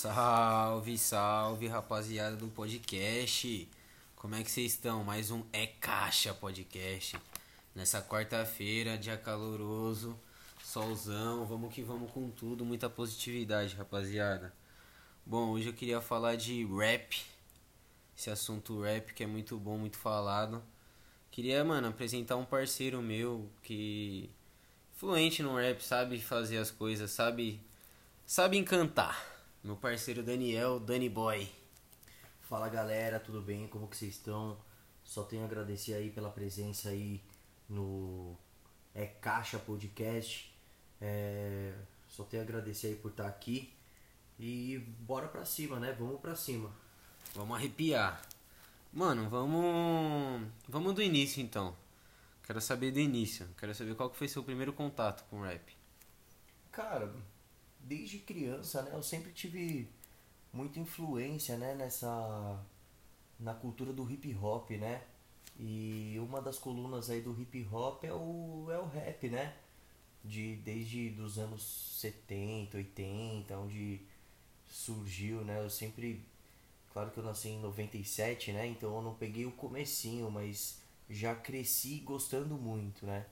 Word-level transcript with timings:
Salve, 0.00 0.96
salve, 0.96 1.68
rapaziada 1.68 2.34
do 2.34 2.48
podcast. 2.48 3.68
Como 4.16 4.34
é 4.34 4.42
que 4.42 4.50
vocês 4.50 4.72
estão? 4.72 5.04
Mais 5.04 5.30
um 5.30 5.42
É 5.52 5.66
Caixa 5.66 6.32
Podcast. 6.32 7.18
Nessa 7.74 8.00
quarta-feira, 8.00 8.96
dia 8.96 9.18
caloroso, 9.18 10.18
solzão, 10.64 11.44
vamos 11.44 11.74
que 11.74 11.82
vamos 11.82 12.10
com 12.12 12.30
tudo, 12.30 12.64
muita 12.64 12.88
positividade, 12.88 13.76
rapaziada. 13.76 14.54
Bom, 15.26 15.50
hoje 15.50 15.68
eu 15.68 15.74
queria 15.74 16.00
falar 16.00 16.34
de 16.34 16.64
rap. 16.64 17.22
Esse 18.16 18.30
assunto 18.30 18.80
rap 18.80 19.12
que 19.12 19.22
é 19.22 19.26
muito 19.26 19.58
bom, 19.58 19.76
muito 19.76 19.98
falado. 19.98 20.62
Queria, 21.30 21.62
mano, 21.62 21.88
apresentar 21.88 22.36
um 22.36 22.46
parceiro 22.46 23.02
meu 23.02 23.50
que 23.62 24.30
fluente 24.96 25.42
no 25.42 25.56
rap, 25.56 25.78
sabe 25.82 26.18
fazer 26.18 26.56
as 26.56 26.70
coisas, 26.70 27.10
sabe 27.10 27.60
sabe 28.24 28.56
encantar. 28.56 29.29
Meu 29.62 29.76
parceiro 29.76 30.22
Daniel, 30.22 30.80
Danny 30.80 31.10
Boy. 31.10 31.46
Fala 32.40 32.66
galera, 32.70 33.20
tudo 33.20 33.42
bem? 33.42 33.68
Como 33.68 33.88
que 33.88 33.94
vocês 33.94 34.14
estão? 34.14 34.58
Só 35.04 35.22
tenho 35.22 35.42
a 35.42 35.44
agradecer 35.44 35.92
aí 35.92 36.08
pela 36.10 36.30
presença 36.30 36.88
aí 36.88 37.22
no 37.68 38.34
É 38.94 39.04
Caixa 39.04 39.58
Podcast. 39.58 40.50
É... 40.98 41.74
Só 42.08 42.24
tenho 42.24 42.42
a 42.42 42.46
agradecer 42.46 42.86
aí 42.86 42.96
por 42.96 43.10
estar 43.10 43.26
aqui. 43.26 43.70
E 44.38 44.78
bora 45.00 45.28
pra 45.28 45.44
cima, 45.44 45.78
né? 45.78 45.92
Vamos 45.92 46.22
pra 46.22 46.34
cima. 46.34 46.74
Vamos 47.34 47.54
arrepiar. 47.54 48.22
Mano, 48.90 49.28
vamos. 49.28 50.48
Vamos 50.66 50.94
do 50.94 51.02
início 51.02 51.42
então. 51.42 51.76
Quero 52.44 52.62
saber 52.62 52.92
do 52.92 52.98
início. 52.98 53.46
Quero 53.58 53.74
saber 53.74 53.94
qual 53.94 54.08
que 54.08 54.16
foi 54.16 54.26
seu 54.26 54.42
primeiro 54.42 54.72
contato 54.72 55.22
com 55.28 55.42
rap. 55.42 55.76
Cara, 56.72 57.12
desde 57.84 58.18
criança, 58.18 58.82
né? 58.82 58.90
Eu 58.94 59.02
sempre 59.02 59.32
tive 59.32 59.88
muita 60.52 60.78
influência, 60.78 61.56
né? 61.56 61.74
Nessa... 61.74 62.60
Na 63.38 63.54
cultura 63.54 63.92
do 63.92 64.10
hip 64.10 64.34
hop, 64.36 64.70
né? 64.72 65.02
E 65.58 66.16
uma 66.18 66.40
das 66.40 66.58
colunas 66.58 67.10
aí 67.10 67.20
do 67.20 67.38
hip 67.40 67.66
hop 67.72 68.04
é 68.04 68.12
o, 68.12 68.68
é 68.70 68.78
o 68.78 68.86
rap, 68.86 69.28
né? 69.28 69.54
De, 70.24 70.56
desde 70.56 71.10
dos 71.10 71.38
anos 71.38 71.62
70, 72.00 72.76
80, 72.76 73.56
onde 73.58 74.00
surgiu, 74.68 75.44
né? 75.44 75.64
Eu 75.64 75.70
sempre... 75.70 76.24
Claro 76.92 77.10
que 77.10 77.18
eu 77.18 77.24
nasci 77.24 77.48
em 77.48 77.60
97, 77.60 78.52
né? 78.52 78.66
Então 78.66 78.94
eu 78.96 79.02
não 79.02 79.14
peguei 79.14 79.46
o 79.46 79.52
comecinho, 79.52 80.30
mas 80.30 80.80
já 81.08 81.34
cresci 81.34 82.00
gostando 82.00 82.56
muito, 82.56 83.06
né? 83.06 83.26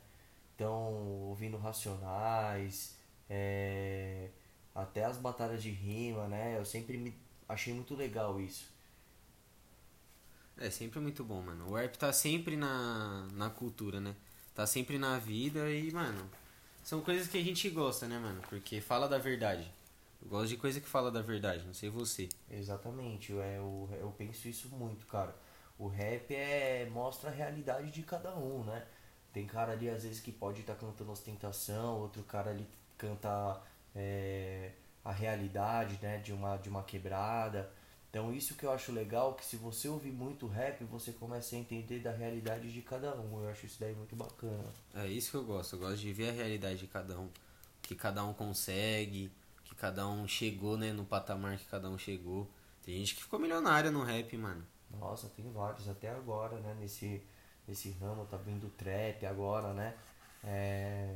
Então, 0.55 0.93
ouvindo 1.29 1.57
Racionais, 1.57 2.97
é, 3.31 4.29
até 4.79 5.05
as 5.05 5.17
batalhas 5.17 5.63
de 5.63 5.71
rima, 5.71 6.29
né? 6.29 6.57
Eu 6.57 6.65
sempre 6.65 6.97
me 6.97 7.13
achei 7.49 7.75
muito 7.75 7.95
legal 7.97 8.41
isso. 8.41 8.73
É 10.57 10.71
sempre 10.71 11.01
muito 11.01 11.25
bom, 11.25 11.43
mano. 11.43 11.69
O 11.69 11.75
rap 11.75 11.97
tá 11.97 12.13
sempre 12.13 12.57
na, 12.57 13.27
na 13.33 13.51
cultura, 13.51 14.01
né? 14.01 14.15
Tá 14.55 14.67
sempre 14.67 14.99
na 14.99 15.19
vida 15.19 15.71
e, 15.71 15.91
mano, 15.93 16.29
são 16.85 17.01
coisas 17.01 17.29
que 17.29 17.39
a 17.39 17.43
gente 17.43 17.69
gosta, 17.71 18.07
né, 18.07 18.19
mano? 18.19 18.41
Porque 18.49 18.81
fala 18.81 19.09
da 19.09 19.19
verdade. 19.19 19.71
Eu 20.23 20.29
gosto 20.29 20.49
de 20.49 20.57
coisa 20.57 20.81
que 20.81 20.89
fala 20.89 21.11
da 21.11 21.23
verdade, 21.23 21.65
não 21.65 21.75
sei 21.75 21.89
você. 21.89 22.29
Exatamente, 22.51 23.33
é, 23.39 23.59
eu, 23.59 23.89
eu 24.01 24.11
penso 24.17 24.49
isso 24.49 24.69
muito, 24.71 25.07
cara. 25.07 25.35
O 25.79 25.87
rap 25.87 26.35
é 26.35 26.89
mostra 26.91 27.31
a 27.31 27.33
realidade 27.33 27.91
de 27.93 28.03
cada 28.03 28.35
um, 28.37 28.65
né? 28.65 28.85
Tem 29.33 29.47
cara 29.47 29.73
ali 29.73 29.89
às 29.89 30.03
vezes 30.03 30.21
que 30.21 30.33
pode 30.33 30.61
estar 30.61 30.75
tá 30.75 30.81
cantando 30.81 31.13
ostentação, 31.13 32.01
outro 32.01 32.25
cara 32.25 32.51
ali 32.51 32.67
canta 32.97 33.63
é, 33.99 34.71
a 35.05 35.11
realidade, 35.11 35.99
né, 36.01 36.19
de 36.19 36.33
uma 36.33 36.57
de 36.57 36.69
uma 36.69 36.83
quebrada. 36.85 37.71
Então 38.09 38.33
isso 38.33 38.55
que 38.55 38.65
eu 38.65 38.73
acho 38.73 38.91
legal, 38.93 39.35
que 39.35 39.45
se 39.45 39.57
você 39.57 39.89
ouvir 39.89 40.13
muito 40.13 40.47
rap, 40.47 40.83
você 40.85 41.13
começa 41.13 41.55
a 41.57 41.59
entender 41.59 41.99
da 41.99 42.13
realidade 42.13 42.73
de 42.73 42.81
cada 42.81 43.15
um. 43.17 43.43
Eu 43.43 43.51
acho 43.51 43.67
isso 43.67 43.79
daí 43.81 43.95
muito 43.95 44.17
bacana. 44.17 44.65
É 44.95 45.07
isso 45.07 45.31
que 45.33 45.37
eu 45.37 45.45
gosto, 45.45 45.77
eu 45.77 45.81
gosto 45.81 45.99
de 45.99 46.13
ver 46.13 46.31
a 46.31 46.33
realidade 46.33 46.79
de 46.79 46.87
cada 46.87 47.19
um. 47.19 47.29
Que 47.83 47.95
cada 47.95 48.25
um 48.25 48.33
consegue, 48.33 49.31
que 49.65 49.75
cada 49.75 50.07
um 50.07 50.27
chegou, 50.27 50.77
né, 50.77 50.93
no 50.93 51.05
patamar 51.05 51.59
que 51.59 51.67
cada 51.67 51.91
um 51.91 51.99
chegou. 51.99 52.49
Tem 52.83 52.97
gente 52.97 53.15
que 53.17 53.23
ficou 53.23 53.39
milionária 53.39 53.91
no 53.91 54.03
rap, 54.03 54.35
mano. 54.37 54.65
Nossa, 54.99 55.29
tem 55.29 55.51
vários 55.53 55.89
até 55.89 56.09
agora, 56.09 56.57
né? 56.61 56.75
Nesse, 56.81 57.23
nesse 57.67 57.91
ramo, 57.91 58.25
tá 58.27 58.39
vindo 58.39 58.71
trap 58.71 59.27
agora, 59.27 59.75
né? 59.75 59.95
É, 60.43 61.15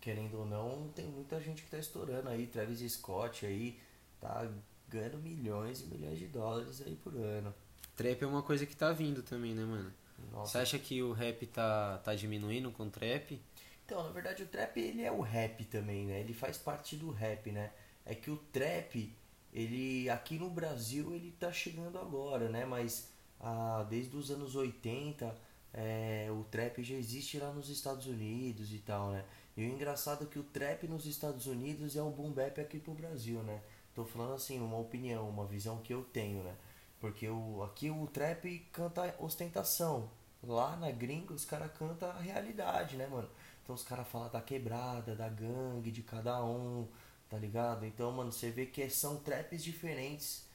querendo 0.00 0.38
ou 0.38 0.46
não, 0.46 0.88
tem 0.94 1.06
muita 1.06 1.40
gente 1.40 1.62
que 1.62 1.70
tá 1.70 1.78
estourando 1.78 2.28
aí. 2.28 2.46
Travis 2.46 2.80
Scott 2.92 3.46
aí 3.46 3.78
tá 4.20 4.50
ganhando 4.88 5.18
milhões 5.18 5.82
e 5.82 5.86
milhões 5.86 6.18
de 6.18 6.26
dólares 6.26 6.80
aí 6.80 6.96
por 6.96 7.14
ano. 7.14 7.54
Trap 7.96 8.22
é 8.22 8.26
uma 8.26 8.42
coisa 8.42 8.64
que 8.64 8.76
tá 8.76 8.92
vindo 8.92 9.22
também, 9.22 9.54
né, 9.54 9.64
mano? 9.64 9.92
Nossa. 10.32 10.52
Você 10.52 10.58
acha 10.58 10.78
que 10.78 11.02
o 11.02 11.12
rap 11.12 11.46
tá, 11.46 11.98
tá 11.98 12.14
diminuindo 12.14 12.70
com 12.70 12.84
o 12.84 12.90
trap? 12.90 13.40
Então, 13.84 14.02
na 14.02 14.10
verdade, 14.10 14.42
o 14.42 14.46
trap 14.46 14.78
ele 14.78 15.02
é 15.02 15.10
o 15.10 15.20
rap 15.20 15.64
também, 15.64 16.06
né? 16.06 16.20
Ele 16.20 16.34
faz 16.34 16.58
parte 16.58 16.96
do 16.96 17.10
rap, 17.10 17.50
né? 17.50 17.72
É 18.04 18.14
que 18.14 18.30
o 18.30 18.36
trap 18.36 19.12
ele 19.52 20.08
aqui 20.10 20.38
no 20.38 20.50
Brasil 20.50 21.14
ele 21.14 21.32
tá 21.38 21.52
chegando 21.52 21.98
agora, 21.98 22.48
né? 22.48 22.64
Mas 22.64 23.10
ah, 23.40 23.86
desde 23.88 24.16
os 24.16 24.30
anos 24.30 24.54
80 24.54 25.34
é, 25.72 26.28
o 26.30 26.44
trap 26.44 26.82
já 26.82 26.94
existe 26.94 27.38
lá 27.38 27.52
nos 27.52 27.68
Estados 27.68 28.06
Unidos 28.06 28.72
e 28.72 28.78
tal, 28.78 29.10
né? 29.10 29.24
E 29.58 29.66
o 29.66 29.68
engraçado 29.68 30.22
é 30.22 30.26
que 30.28 30.38
o 30.38 30.44
trap 30.44 30.86
nos 30.86 31.04
Estados 31.04 31.46
Unidos 31.46 31.96
é 31.96 32.00
o 32.00 32.10
boom 32.10 32.30
bap 32.30 32.60
aqui 32.60 32.78
pro 32.78 32.94
Brasil, 32.94 33.42
né? 33.42 33.60
Tô 33.92 34.04
falando 34.04 34.34
assim, 34.34 34.60
uma 34.60 34.78
opinião, 34.78 35.28
uma 35.28 35.44
visão 35.44 35.78
que 35.78 35.92
eu 35.92 36.04
tenho, 36.04 36.44
né? 36.44 36.54
Porque 37.00 37.28
o, 37.28 37.64
aqui 37.64 37.90
o 37.90 38.06
trap 38.06 38.56
canta 38.72 39.12
ostentação. 39.18 40.08
Lá 40.44 40.76
na 40.76 40.92
gringa 40.92 41.34
os 41.34 41.44
caras 41.44 41.72
cantam 41.76 42.08
a 42.08 42.20
realidade, 42.20 42.96
né, 42.96 43.08
mano? 43.08 43.28
Então 43.64 43.74
os 43.74 43.82
caras 43.82 44.06
falam 44.06 44.30
da 44.30 44.40
quebrada, 44.40 45.16
da 45.16 45.28
gangue, 45.28 45.90
de 45.90 46.04
cada 46.04 46.40
um, 46.44 46.86
tá 47.28 47.36
ligado? 47.36 47.84
Então, 47.84 48.12
mano, 48.12 48.30
você 48.30 48.52
vê 48.52 48.64
que 48.64 48.88
são 48.88 49.16
traps 49.16 49.64
diferentes 49.64 50.46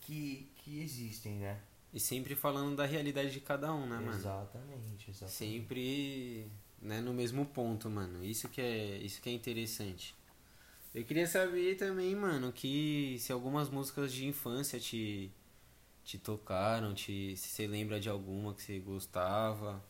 que, 0.00 0.48
que 0.58 0.80
existem, 0.80 1.38
né? 1.38 1.60
E 1.92 1.98
sempre 1.98 2.36
falando 2.36 2.76
da 2.76 2.86
realidade 2.86 3.32
de 3.32 3.40
cada 3.40 3.74
um, 3.74 3.84
né, 3.84 3.96
mano? 3.96 4.14
Exatamente, 4.14 5.10
exatamente. 5.10 5.32
Sempre 5.32 6.48
né, 6.80 7.00
no 7.00 7.12
mesmo 7.14 7.46
ponto, 7.46 7.90
mano. 7.90 8.24
Isso 8.24 8.48
que 8.48 8.60
é, 8.60 8.96
isso 8.98 9.20
que 9.20 9.28
é 9.28 9.32
interessante. 9.32 10.14
Eu 10.94 11.04
queria 11.04 11.26
saber 11.26 11.76
também, 11.76 12.14
mano, 12.14 12.52
que 12.52 13.16
se 13.20 13.32
algumas 13.32 13.68
músicas 13.70 14.12
de 14.12 14.26
infância 14.26 14.80
te 14.80 15.30
te 16.04 16.18
tocaram, 16.18 16.94
te, 16.94 17.36
se 17.36 17.48
você 17.48 17.66
lembra 17.66 18.00
de 18.00 18.08
alguma 18.08 18.54
que 18.54 18.62
você 18.62 18.78
gostava. 18.78 19.84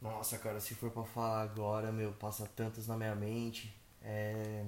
Nossa, 0.00 0.38
cara, 0.38 0.60
se 0.60 0.74
for 0.74 0.90
pra 0.90 1.02
falar 1.02 1.42
agora, 1.42 1.90
meu, 1.90 2.12
passa 2.12 2.46
tantas 2.46 2.86
na 2.86 2.96
minha 2.96 3.14
mente. 3.16 3.74
É. 4.00 4.64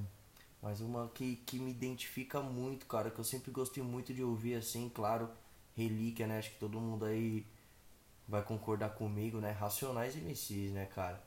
Mas 0.60 0.80
uma 0.80 1.08
que, 1.08 1.36
que 1.36 1.58
me 1.58 1.70
identifica 1.70 2.40
muito, 2.42 2.86
cara, 2.86 3.10
que 3.10 3.18
eu 3.18 3.24
sempre 3.24 3.50
gostei 3.50 3.82
muito 3.82 4.12
de 4.12 4.22
ouvir, 4.22 4.54
assim, 4.56 4.88
claro, 4.88 5.30
relíquia, 5.76 6.26
né? 6.26 6.38
Acho 6.38 6.50
que 6.50 6.58
todo 6.58 6.80
mundo 6.80 7.04
aí 7.04 7.46
vai 8.28 8.42
concordar 8.42 8.90
comigo, 8.90 9.40
né? 9.40 9.52
Racionais 9.52 10.16
MCs, 10.16 10.72
né, 10.72 10.86
cara? 10.86 11.22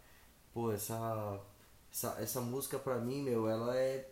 Pô, 0.53 0.71
essa, 0.71 1.39
essa, 1.91 2.17
essa 2.21 2.41
música 2.41 2.77
pra 2.79 2.99
mim, 2.99 3.23
meu, 3.23 3.47
ela 3.47 3.75
é. 3.77 4.09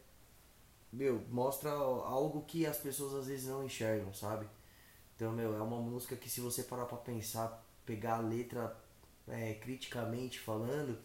Meu, 0.91 1.21
mostra 1.29 1.71
algo 1.71 2.43
que 2.43 2.65
as 2.65 2.77
pessoas 2.77 3.13
às 3.13 3.27
vezes 3.27 3.47
não 3.47 3.63
enxergam, 3.63 4.13
sabe? 4.13 4.47
Então, 5.15 5.31
meu, 5.31 5.55
é 5.55 5.61
uma 5.61 5.79
música 5.79 6.15
que 6.15 6.29
se 6.29 6.41
você 6.41 6.63
parar 6.63 6.85
pra 6.85 6.97
pensar, 6.97 7.63
pegar 7.85 8.15
a 8.17 8.21
letra 8.21 8.75
é, 9.27 9.53
criticamente 9.55 10.39
falando, 10.39 10.97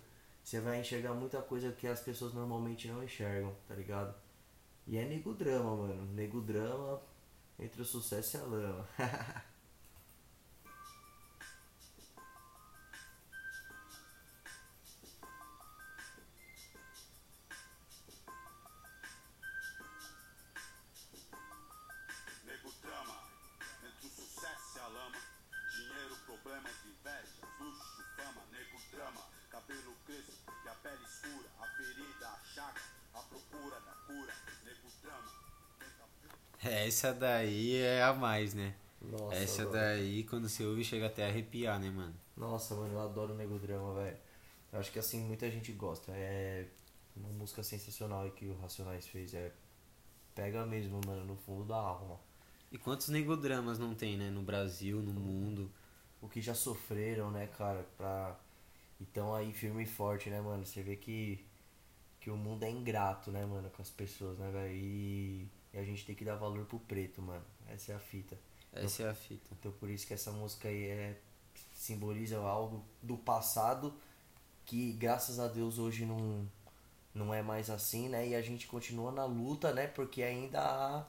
você 0.42 0.60
vai 0.60 0.80
enxergar 0.80 1.14
muita 1.14 1.42
coisa 1.42 1.72
que 1.72 1.86
as 1.86 2.00
pessoas 2.00 2.34
normalmente 2.34 2.88
não 2.88 3.04
enxergam, 3.04 3.54
tá 3.68 3.74
ligado? 3.74 4.14
E 4.86 4.96
é 4.96 5.04
nego 5.04 5.34
drama, 5.34 5.76
mano. 5.76 6.06
Nego 6.14 6.40
drama 6.40 7.00
entre 7.58 7.82
o 7.82 7.84
sucesso 7.84 8.36
e 8.36 8.40
a 8.40 8.44
lama. 8.44 8.88
essa 36.86 37.12
daí 37.12 37.76
é 37.76 38.02
a 38.02 38.12
mais, 38.12 38.54
né? 38.54 38.74
Nossa, 39.00 39.34
essa 39.36 39.62
mano. 39.62 39.72
daí, 39.72 40.24
quando 40.24 40.48
você 40.48 40.64
ouve, 40.64 40.84
chega 40.84 41.06
até 41.06 41.24
a 41.24 41.28
arrepiar, 41.28 41.78
né, 41.78 41.90
mano? 41.90 42.14
Nossa, 42.36 42.74
mano, 42.74 42.94
eu 42.94 43.00
adoro 43.00 43.34
o 43.34 43.36
nego 43.36 43.58
drama, 43.58 43.94
velho. 43.94 44.16
Eu 44.72 44.80
acho 44.80 44.92
que 44.92 44.98
assim, 44.98 45.20
muita 45.20 45.50
gente 45.50 45.72
gosta. 45.72 46.12
É 46.12 46.66
uma 47.16 47.30
música 47.30 47.62
sensacional 47.62 48.22
aí 48.22 48.30
que 48.30 48.46
o 48.46 48.56
Racionais 48.58 49.06
fez. 49.06 49.34
É 49.34 49.52
pega 50.36 50.66
mesmo, 50.66 51.00
mano, 51.04 51.24
no 51.24 51.34
fundo 51.34 51.64
da 51.64 51.76
alma. 51.76 52.20
E 52.70 52.76
quantos 52.76 53.08
negodramas 53.08 53.78
não 53.78 53.94
tem, 53.94 54.18
né? 54.18 54.30
No 54.30 54.42
Brasil, 54.42 55.00
no 55.00 55.12
mundo. 55.12 55.72
O 56.20 56.28
que 56.28 56.40
já 56.42 56.54
sofreram, 56.54 57.30
né, 57.30 57.46
cara, 57.46 57.84
pra. 57.96 58.38
Então 59.00 59.34
aí 59.34 59.52
firme 59.52 59.82
e 59.82 59.86
forte, 59.86 60.28
né, 60.28 60.40
mano? 60.40 60.64
Você 60.64 60.82
vê 60.82 60.94
que. 60.94 61.44
Que 62.20 62.30
o 62.30 62.36
mundo 62.36 62.64
é 62.64 62.70
ingrato, 62.70 63.30
né, 63.30 63.46
mano, 63.46 63.70
com 63.70 63.80
as 63.80 63.90
pessoas, 63.90 64.36
né, 64.38 64.50
velho? 64.50 64.74
E, 64.74 65.48
e 65.76 65.78
a 65.78 65.84
gente 65.84 66.06
tem 66.06 66.14
que 66.14 66.24
dar 66.24 66.36
valor 66.36 66.64
pro 66.64 66.80
preto, 66.80 67.20
mano. 67.20 67.44
Essa 67.68 67.92
é 67.92 67.94
a 67.94 68.00
fita. 68.00 68.38
Essa 68.72 69.02
é 69.02 69.08
a 69.10 69.14
fita. 69.14 69.50
Então 69.58 69.70
por 69.72 69.90
isso 69.90 70.06
que 70.06 70.14
essa 70.14 70.32
música 70.32 70.68
aí 70.68 70.84
é. 70.86 71.20
Simboliza 71.72 72.38
algo 72.38 72.84
do 73.02 73.18
passado 73.18 73.94
que 74.64 74.92
graças 74.92 75.38
a 75.38 75.46
Deus 75.46 75.78
hoje 75.78 76.06
não, 76.06 76.50
não 77.14 77.32
é 77.34 77.42
mais 77.42 77.68
assim, 77.68 78.08
né? 78.08 78.28
E 78.28 78.34
a 78.34 78.40
gente 78.40 78.66
continua 78.66 79.12
na 79.12 79.26
luta, 79.26 79.72
né? 79.74 79.86
Porque 79.86 80.22
ainda 80.22 80.60
há 80.60 81.06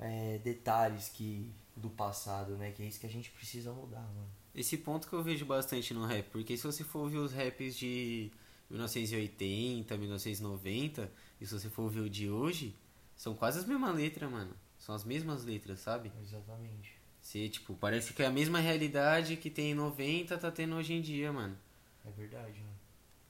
é, 0.00 0.38
detalhes 0.38 1.08
que 1.08 1.48
do 1.76 1.88
passado, 1.88 2.56
né? 2.56 2.72
Que 2.72 2.82
é 2.82 2.86
isso 2.86 2.98
que 2.98 3.06
a 3.06 3.10
gente 3.10 3.30
precisa 3.30 3.72
mudar, 3.72 4.02
mano. 4.02 4.28
Esse 4.54 4.76
ponto 4.76 5.08
que 5.08 5.14
eu 5.14 5.22
vejo 5.22 5.46
bastante 5.46 5.94
no 5.94 6.04
rap, 6.04 6.28
porque 6.30 6.56
se 6.56 6.64
você 6.64 6.84
for 6.84 7.00
ouvir 7.00 7.18
os 7.18 7.32
raps 7.32 7.76
de 7.76 8.30
1980, 8.68 9.96
1990, 9.96 11.12
e 11.40 11.46
se 11.46 11.54
você 11.54 11.70
for 11.70 11.82
ouvir 11.82 12.00
o 12.00 12.10
de 12.10 12.28
hoje, 12.28 12.76
são 13.22 13.36
quase 13.36 13.60
as 13.60 13.64
mesmas 13.64 13.94
letras, 13.94 14.28
mano. 14.28 14.52
São 14.76 14.96
as 14.96 15.04
mesmas 15.04 15.44
letras, 15.44 15.78
sabe? 15.78 16.10
Exatamente. 16.20 16.98
Se, 17.20 17.48
tipo, 17.48 17.72
parece 17.76 18.12
que 18.12 18.20
é 18.20 18.26
a 18.26 18.32
mesma 18.32 18.58
realidade 18.58 19.36
que 19.36 19.48
tem 19.48 19.70
em 19.70 19.74
90 19.74 20.36
tá 20.36 20.50
tendo 20.50 20.74
hoje 20.74 20.94
em 20.94 21.00
dia, 21.00 21.32
mano. 21.32 21.56
É 22.04 22.10
verdade, 22.10 22.58
mano. 22.58 22.78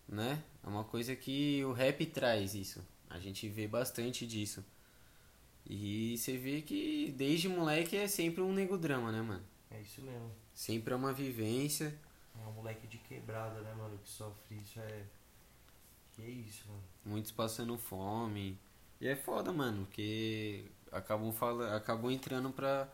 Né? 0.08 0.42
É 0.64 0.66
uma 0.66 0.82
coisa 0.82 1.14
que 1.14 1.62
o 1.66 1.72
rap 1.72 2.06
traz 2.06 2.54
isso. 2.54 2.82
A 3.10 3.18
gente 3.18 3.46
vê 3.50 3.68
bastante 3.68 4.26
disso. 4.26 4.64
E 5.66 6.16
você 6.16 6.38
vê 6.38 6.62
que 6.62 7.12
desde 7.14 7.50
moleque 7.50 7.94
é 7.94 8.08
sempre 8.08 8.40
um 8.40 8.50
nego 8.50 8.78
drama, 8.78 9.12
né, 9.12 9.20
mano? 9.20 9.44
É 9.70 9.78
isso 9.78 10.00
mesmo. 10.00 10.32
Sempre 10.54 10.94
é 10.94 10.96
uma 10.96 11.12
vivência. 11.12 11.94
É 12.42 12.48
um 12.48 12.52
moleque 12.52 12.86
de 12.86 12.96
quebrada, 12.96 13.60
né, 13.60 13.74
mano? 13.74 13.98
Que 13.98 14.08
sofre 14.08 14.56
isso 14.56 14.80
é. 14.80 15.04
Que 16.14 16.22
é 16.22 16.30
isso, 16.30 16.66
mano. 16.66 16.82
Muitos 17.04 17.30
passando 17.30 17.76
fome. 17.76 18.58
E 19.02 19.08
é 19.08 19.16
foda, 19.16 19.52
mano, 19.52 19.84
porque 19.84 20.64
acabam, 20.92 21.32
fala, 21.32 21.76
acabam 21.76 22.08
entrando 22.08 22.50
pra, 22.50 22.88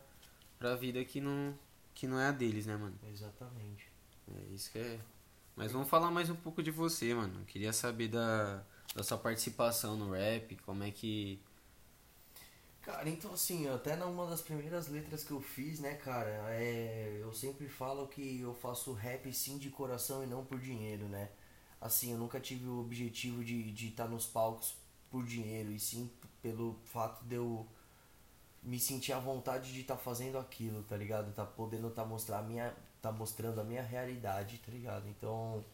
pra 0.58 0.74
vida 0.74 1.04
que 1.04 1.20
não, 1.20 1.54
que 1.94 2.06
não 2.06 2.18
é 2.18 2.28
a 2.28 2.32
deles, 2.32 2.64
né, 2.64 2.78
mano? 2.78 2.98
Exatamente. 3.12 3.92
É 4.34 4.54
isso 4.54 4.72
que 4.72 4.78
é. 4.78 4.98
Mas 5.54 5.70
vamos 5.70 5.86
falar 5.86 6.10
mais 6.10 6.30
um 6.30 6.34
pouco 6.34 6.62
de 6.62 6.70
você, 6.70 7.12
mano. 7.12 7.44
Queria 7.44 7.74
saber 7.74 8.08
da, 8.08 8.64
da 8.94 9.02
sua 9.02 9.18
participação 9.18 9.98
no 9.98 10.12
rap, 10.12 10.56
como 10.64 10.82
é 10.82 10.90
que. 10.90 11.38
Cara, 12.80 13.06
então 13.06 13.34
assim, 13.34 13.68
até 13.68 13.94
numa 13.94 14.26
das 14.26 14.40
primeiras 14.40 14.88
letras 14.88 15.22
que 15.22 15.32
eu 15.32 15.42
fiz, 15.42 15.78
né, 15.78 15.96
cara, 15.96 16.30
é, 16.54 17.18
eu 17.20 17.34
sempre 17.34 17.68
falo 17.68 18.08
que 18.08 18.40
eu 18.40 18.54
faço 18.54 18.94
rap 18.94 19.30
sim 19.30 19.58
de 19.58 19.68
coração 19.68 20.24
e 20.24 20.26
não 20.26 20.42
por 20.42 20.58
dinheiro, 20.58 21.06
né? 21.06 21.28
Assim, 21.78 22.12
eu 22.12 22.18
nunca 22.18 22.40
tive 22.40 22.66
o 22.66 22.80
objetivo 22.80 23.44
de 23.44 23.60
estar 23.60 23.74
de 23.74 23.90
tá 23.90 24.08
nos 24.08 24.26
palcos 24.26 24.74
por 25.10 25.24
dinheiro, 25.24 25.72
e 25.72 25.78
sim 25.78 26.10
pelo 26.42 26.78
fato 26.84 27.24
de 27.24 27.36
eu 27.36 27.66
me 28.62 28.78
sentir 28.78 29.12
à 29.12 29.18
vontade 29.18 29.72
de 29.72 29.80
estar 29.80 29.96
tá 29.96 30.00
fazendo 30.00 30.38
aquilo, 30.38 30.82
tá 30.82 30.96
ligado? 30.96 31.32
Tá 31.34 31.44
podendo 31.44 31.90
tá 31.90 32.04
mostrar 32.04 32.42
minha 32.42 32.74
tá 33.00 33.12
mostrando 33.12 33.60
a 33.60 33.64
minha 33.64 33.82
realidade, 33.82 34.58
tá 34.58 34.72
ligado? 34.72 35.08
Então, 35.08 35.64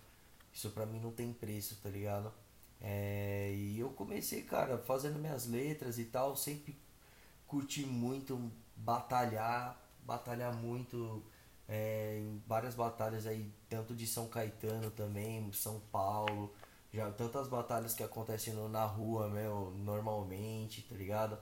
isso 0.52 0.70
pra 0.70 0.84
mim 0.86 1.00
não 1.00 1.10
tem 1.10 1.32
preço, 1.32 1.76
tá 1.82 1.88
ligado? 1.88 2.32
É, 2.80 3.52
e 3.54 3.78
eu 3.80 3.90
comecei, 3.90 4.42
cara, 4.42 4.78
fazendo 4.78 5.18
minhas 5.18 5.46
letras 5.46 5.98
e 5.98 6.04
tal, 6.04 6.36
sempre 6.36 6.76
curti 7.46 7.86
muito 7.86 8.50
batalhar, 8.76 9.80
batalhar 10.04 10.54
muito 10.54 11.22
é, 11.68 12.18
em 12.18 12.42
várias 12.46 12.74
batalhas 12.74 13.26
aí, 13.26 13.50
tanto 13.68 13.94
de 13.94 14.06
São 14.06 14.28
Caetano 14.28 14.90
também, 14.90 15.50
São 15.52 15.80
Paulo, 15.90 16.54
já 16.94 17.10
tantas 17.10 17.48
batalhas 17.48 17.92
que 17.92 18.04
acontecem 18.04 18.54
na 18.68 18.84
rua, 18.84 19.28
meu, 19.28 19.74
normalmente, 19.78 20.82
tá 20.82 20.94
ligado? 20.94 21.36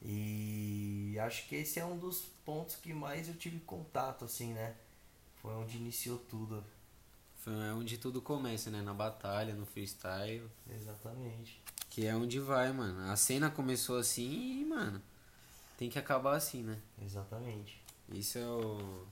E 0.00 1.16
acho 1.20 1.48
que 1.48 1.56
esse 1.56 1.80
é 1.80 1.84
um 1.84 1.98
dos 1.98 2.20
pontos 2.44 2.76
que 2.76 2.94
mais 2.94 3.26
eu 3.26 3.34
tive 3.34 3.58
contato, 3.60 4.24
assim, 4.24 4.52
né? 4.52 4.76
Foi 5.40 5.52
onde 5.54 5.76
iniciou 5.76 6.18
tudo. 6.18 6.62
Foi 7.38 7.52
onde 7.72 7.98
tudo 7.98 8.22
começa, 8.22 8.70
né? 8.70 8.80
Na 8.80 8.94
batalha, 8.94 9.54
no 9.54 9.66
freestyle. 9.66 10.48
Exatamente. 10.70 11.60
Que 11.90 12.06
é 12.06 12.14
onde 12.14 12.38
vai, 12.38 12.72
mano. 12.72 13.10
A 13.10 13.16
cena 13.16 13.50
começou 13.50 13.98
assim 13.98 14.60
e, 14.60 14.64
mano, 14.64 15.02
tem 15.76 15.90
que 15.90 15.98
acabar 15.98 16.36
assim, 16.36 16.62
né? 16.62 16.78
Exatamente. 17.04 17.82
Isso 18.08 18.38
é 18.38 18.46
o. 18.46 19.04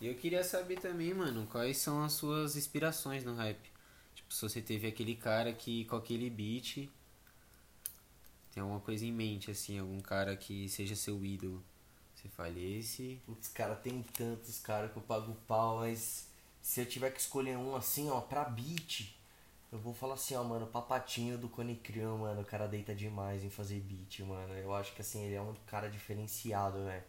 Eu 0.00 0.14
queria 0.14 0.42
saber 0.42 0.80
também, 0.80 1.12
mano, 1.12 1.46
quais 1.46 1.76
são 1.76 2.02
as 2.02 2.12
suas 2.12 2.56
inspirações 2.56 3.22
no 3.22 3.34
rap. 3.34 3.75
Tipo, 4.26 4.34
se 4.34 4.42
você 4.42 4.60
teve 4.60 4.88
aquele 4.88 5.14
cara 5.14 5.52
que 5.52 5.84
com 5.84 5.96
aquele 5.96 6.28
beat 6.28 6.88
tem 8.52 8.60
alguma 8.62 8.80
coisa 8.80 9.04
em 9.04 9.12
mente, 9.12 9.50
assim, 9.50 9.78
algum 9.78 10.00
cara 10.00 10.36
que 10.36 10.68
seja 10.68 10.96
seu 10.96 11.24
ídolo. 11.24 11.62
Você 12.14 12.28
falece. 12.28 13.20
Putz, 13.26 13.48
cara, 13.48 13.76
tem 13.76 14.02
tantos, 14.02 14.58
cara, 14.58 14.88
que 14.88 14.96
eu 14.96 15.02
pago 15.02 15.36
pau, 15.46 15.78
mas 15.78 16.26
se 16.62 16.80
eu 16.80 16.86
tiver 16.86 17.10
que 17.10 17.20
escolher 17.20 17.56
um 17.56 17.76
assim, 17.76 18.10
ó, 18.10 18.20
pra 18.20 18.44
beat, 18.44 19.14
eu 19.70 19.78
vou 19.78 19.94
falar 19.94 20.14
assim, 20.14 20.34
ó, 20.34 20.42
mano, 20.42 20.66
Papatinho 20.66 21.36
do 21.38 21.48
Cone 21.48 21.76
Crew, 21.76 22.18
mano, 22.18 22.40
o 22.40 22.44
cara 22.44 22.66
deita 22.66 22.94
demais 22.94 23.44
em 23.44 23.50
fazer 23.50 23.80
beat, 23.80 24.20
mano. 24.20 24.54
Eu 24.54 24.74
acho 24.74 24.94
que 24.94 25.02
assim, 25.02 25.22
ele 25.24 25.34
é 25.34 25.40
um 25.42 25.54
cara 25.66 25.88
diferenciado, 25.88 26.78
né? 26.78 27.04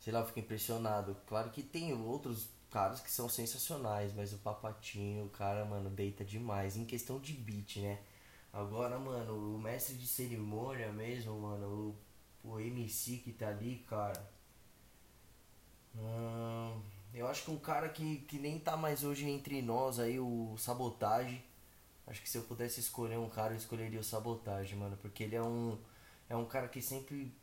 Sei 0.00 0.12
lá, 0.12 0.20
eu 0.20 0.26
fico 0.26 0.40
impressionado. 0.40 1.16
Claro 1.26 1.50
que 1.50 1.62
tem 1.62 1.92
outros 1.94 2.48
caras 2.72 3.00
que 3.00 3.10
são 3.10 3.28
sensacionais, 3.28 4.14
mas 4.14 4.32
o 4.32 4.38
Papatinho, 4.38 5.26
o 5.26 5.28
cara, 5.28 5.64
mano, 5.64 5.90
deita 5.90 6.24
demais. 6.24 6.76
Em 6.76 6.86
questão 6.86 7.20
de 7.20 7.34
beat, 7.34 7.76
né? 7.76 7.98
Agora, 8.52 8.98
mano, 8.98 9.54
o 9.56 9.58
mestre 9.58 9.94
de 9.94 10.06
cerimônia 10.06 10.90
mesmo, 10.92 11.38
mano, 11.38 11.96
o, 12.42 12.50
o 12.52 12.60
MC 12.60 13.18
que 13.18 13.32
tá 13.32 13.48
ali, 13.48 13.84
cara. 13.88 14.26
Hum, 15.94 16.80
eu 17.12 17.26
acho 17.28 17.44
que 17.44 17.50
um 17.50 17.58
cara 17.58 17.88
que, 17.90 18.18
que 18.22 18.38
nem 18.38 18.58
tá 18.58 18.76
mais 18.76 19.04
hoje 19.04 19.28
entre 19.28 19.60
nós 19.60 19.98
aí, 19.98 20.18
o 20.18 20.56
Sabotage. 20.56 21.44
Acho 22.06 22.22
que 22.22 22.28
se 22.28 22.38
eu 22.38 22.42
pudesse 22.44 22.80
escolher 22.80 23.18
um 23.18 23.28
cara, 23.28 23.52
eu 23.52 23.58
escolheria 23.58 24.00
o 24.00 24.04
Sabotage, 24.04 24.74
mano. 24.74 24.96
Porque 24.96 25.24
ele 25.24 25.36
é 25.36 25.42
um. 25.42 25.78
É 26.28 26.36
um 26.36 26.46
cara 26.46 26.68
que 26.68 26.80
sempre 26.80 27.34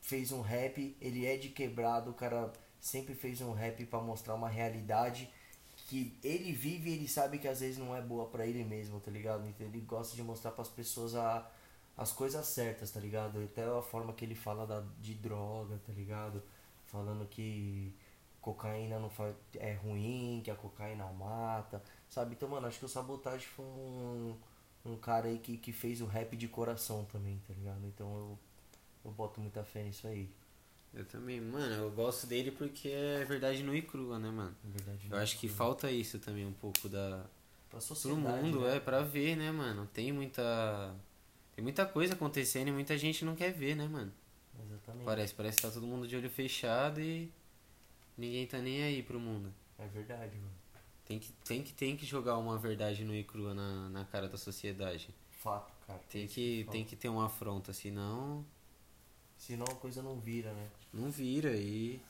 fez 0.00 0.32
um 0.32 0.40
rap, 0.40 0.96
ele 1.00 1.26
é 1.26 1.36
de 1.36 1.48
quebrado, 1.48 2.10
o 2.10 2.14
cara 2.14 2.52
sempre 2.80 3.14
fez 3.14 3.40
um 3.40 3.52
rap 3.52 3.84
para 3.86 4.00
mostrar 4.00 4.34
uma 4.34 4.48
realidade 4.48 5.30
que 5.88 6.16
ele 6.22 6.52
vive 6.52 6.90
e 6.90 6.94
ele 6.94 7.08
sabe 7.08 7.38
que 7.38 7.48
às 7.48 7.60
vezes 7.60 7.78
não 7.78 7.96
é 7.96 8.02
boa 8.02 8.26
para 8.26 8.46
ele 8.46 8.64
mesmo, 8.64 9.00
tá 9.00 9.10
ligado? 9.10 9.46
Então 9.48 9.66
ele 9.66 9.80
gosta 9.80 10.14
de 10.14 10.22
mostrar 10.22 10.50
para 10.52 10.62
as 10.62 10.68
pessoas 10.68 11.14
a, 11.14 11.50
as 11.96 12.12
coisas 12.12 12.46
certas, 12.46 12.90
tá 12.90 13.00
ligado? 13.00 13.42
Até 13.42 13.64
a 13.64 13.82
forma 13.82 14.12
que 14.12 14.24
ele 14.24 14.34
fala 14.34 14.66
da, 14.66 14.84
de 15.00 15.14
droga, 15.14 15.80
tá 15.86 15.92
ligado? 15.92 16.42
falando 16.88 17.26
que 17.26 17.92
cocaína 18.40 18.98
não 18.98 19.10
faz, 19.10 19.34
é 19.56 19.74
ruim, 19.74 20.40
que 20.44 20.50
a 20.50 20.54
cocaína 20.54 21.06
mata, 21.12 21.82
sabe? 22.08 22.34
Então, 22.34 22.48
mano, 22.48 22.66
acho 22.66 22.78
que 22.78 22.84
o 22.84 22.88
Sabotage 22.88 23.46
foi 23.46 23.64
um, 23.64 24.36
um 24.84 24.96
cara 24.96 25.28
aí 25.28 25.38
que, 25.38 25.56
que 25.56 25.72
fez 25.72 26.00
o 26.00 26.06
rap 26.06 26.36
de 26.36 26.48
coração 26.48 27.04
também, 27.06 27.40
tá 27.46 27.54
ligado? 27.54 27.84
Então 27.86 28.06
eu, 28.16 28.38
eu 29.04 29.10
boto 29.12 29.40
muita 29.40 29.64
fé 29.64 29.82
nisso 29.82 30.06
aí. 30.06 30.30
Eu 30.94 31.04
também, 31.04 31.40
mano, 31.40 31.74
eu 31.74 31.90
gosto 31.90 32.26
dele 32.26 32.50
porque 32.50 32.88
é 32.88 33.24
verdade 33.24 33.62
nua 33.62 33.76
e 33.76 33.82
crua, 33.82 34.18
né, 34.18 34.30
mano? 34.30 34.56
É 34.64 34.70
verdade. 34.70 35.08
Eu 35.10 35.18
acho 35.18 35.38
que 35.38 35.48
falta 35.48 35.90
isso 35.90 36.18
também 36.18 36.46
um 36.46 36.52
pouco 36.52 36.88
da. 36.88 37.24
Pra 37.70 37.80
sociedade, 37.80 38.42
mundo, 38.42 38.60
né? 38.60 38.76
é, 38.76 38.80
pra 38.80 39.02
ver, 39.02 39.36
né, 39.36 39.52
mano? 39.52 39.86
Tem 39.92 40.10
muita. 40.10 40.94
Tem 41.54 41.62
muita 41.62 41.84
coisa 41.84 42.14
acontecendo 42.14 42.68
e 42.68 42.72
muita 42.72 42.96
gente 42.96 43.24
não 43.24 43.34
quer 43.34 43.52
ver, 43.52 43.76
né, 43.76 43.86
mano? 43.86 44.12
Exatamente. 44.64 45.04
Parece, 45.04 45.34
parece 45.34 45.56
que 45.56 45.62
tá 45.62 45.70
todo 45.70 45.86
mundo 45.86 46.08
de 46.08 46.16
olho 46.16 46.30
fechado 46.30 47.00
e 47.00 47.30
ninguém 48.16 48.46
tá 48.46 48.58
nem 48.58 48.82
aí 48.82 49.02
pro 49.02 49.20
mundo. 49.20 49.52
É 49.78 49.86
verdade, 49.86 50.36
mano. 50.36 50.58
Tem 51.04 51.18
que, 51.18 51.32
tem 51.44 51.62
que, 51.62 51.72
tem 51.72 51.96
que 51.96 52.04
jogar 52.04 52.36
uma 52.36 52.58
verdade 52.58 53.04
nua 53.04 53.16
e 53.16 53.24
crua 53.24 53.54
na, 53.54 53.88
na 53.88 54.04
cara 54.04 54.28
da 54.28 54.36
sociedade. 54.36 55.08
Fato, 55.30 55.72
cara. 55.86 56.00
Tem 56.10 56.26
que, 56.26 56.64
fato. 56.64 56.72
tem 56.72 56.84
que 56.84 56.96
ter 56.96 57.08
uma 57.08 57.26
afronta, 57.26 57.72
senão 57.72 58.44
Senão 59.38 59.64
a 59.64 59.74
coisa 59.76 60.02
não 60.02 60.18
vira, 60.18 60.52
né? 60.52 60.68
não 60.92 61.10
vira 61.10 61.52
e. 61.52 62.00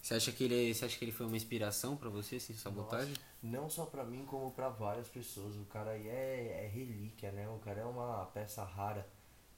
Você 0.00 0.14
acha 0.14 0.32
que 0.32 0.44
ele, 0.44 0.74
você 0.74 0.84
acha 0.84 0.98
que 0.98 1.04
ele 1.04 1.12
foi 1.12 1.26
uma 1.26 1.36
inspiração 1.36 1.96
pra 1.96 2.08
você, 2.08 2.36
assim, 2.36 2.54
sabotagem? 2.54 3.14
Não 3.40 3.70
só 3.70 3.86
pra 3.86 4.04
mim, 4.04 4.24
como 4.26 4.50
pra 4.50 4.68
várias 4.68 5.06
pessoas. 5.06 5.54
O 5.56 5.64
cara 5.66 5.92
aí 5.92 6.08
é, 6.08 6.64
é 6.64 6.68
relíquia, 6.68 7.30
né? 7.30 7.48
O 7.48 7.58
cara 7.58 7.80
é 7.80 7.84
uma 7.84 8.26
peça 8.26 8.64
rara 8.64 9.06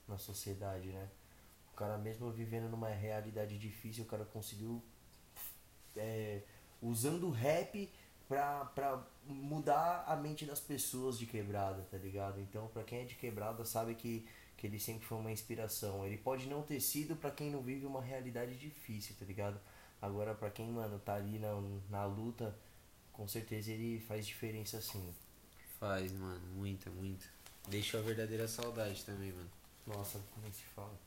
na 0.06 0.18
sociedade, 0.18 0.88
né? 0.88 1.08
O 1.72 1.76
cara 1.76 1.96
mesmo 1.96 2.30
vivendo 2.30 2.68
numa 2.68 2.88
realidade 2.88 3.58
difícil, 3.58 4.04
o 4.04 4.06
cara 4.06 4.24
conseguiu 4.26 4.82
é, 5.96 6.42
usando 6.82 7.26
o 7.26 7.30
rap 7.30 7.90
pra, 8.28 8.66
pra 8.66 9.02
mudar 9.26 10.04
a 10.06 10.14
mente 10.14 10.44
das 10.44 10.60
pessoas 10.60 11.18
de 11.18 11.26
quebrada, 11.26 11.86
tá 11.90 11.96
ligado? 11.96 12.40
Então, 12.40 12.68
pra 12.68 12.84
quem 12.84 13.00
é 13.00 13.04
de 13.04 13.14
quebrada 13.14 13.64
sabe 13.64 13.94
que, 13.94 14.26
que 14.64 14.68
ele 14.68 14.80
sempre 14.80 15.06
foi 15.06 15.18
uma 15.18 15.30
inspiração. 15.30 16.06
Ele 16.06 16.16
pode 16.16 16.46
não 16.46 16.62
ter 16.62 16.80
sido 16.80 17.14
pra 17.14 17.30
quem 17.30 17.50
não 17.50 17.60
vive 17.60 17.84
uma 17.84 18.00
realidade 18.00 18.56
difícil, 18.56 19.14
tá 19.18 19.26
ligado? 19.26 19.60
Agora 20.00 20.34
pra 20.34 20.50
quem, 20.50 20.70
mano, 20.70 20.98
tá 20.98 21.16
ali 21.16 21.38
na, 21.38 21.52
na 21.90 22.06
luta, 22.06 22.56
com 23.12 23.28
certeza 23.28 23.70
ele 23.70 24.00
faz 24.00 24.26
diferença 24.26 24.80
sim. 24.80 25.14
Faz, 25.78 26.10
mano, 26.12 26.40
muita, 26.54 26.88
muita. 26.90 27.26
Deixou 27.68 28.00
a 28.00 28.02
verdadeira 28.02 28.48
saudade 28.48 29.04
também, 29.04 29.32
mano. 29.32 29.50
Nossa, 29.86 30.18
nem 30.42 30.50
se 30.50 30.62
fala. 30.74 30.98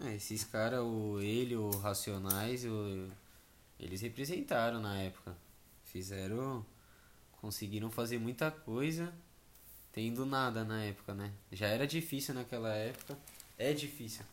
É, 0.00 0.14
esses 0.14 0.44
caras, 0.44 0.80
o, 0.80 1.20
ele, 1.20 1.56
o 1.56 1.68
Racionais, 1.68 2.64
o, 2.64 3.10
eles 3.78 4.00
representaram 4.00 4.80
na 4.80 4.98
época. 4.98 5.36
Fizeram. 5.84 6.64
Conseguiram 7.32 7.90
fazer 7.90 8.18
muita 8.18 8.50
coisa 8.50 9.12
tendo 9.98 10.24
nada 10.24 10.62
na 10.62 10.84
época, 10.84 11.12
né? 11.12 11.32
Já 11.50 11.66
era 11.66 11.84
difícil 11.84 12.32
naquela 12.32 12.72
época. 12.72 13.18
É 13.58 13.72
difícil, 13.72 14.24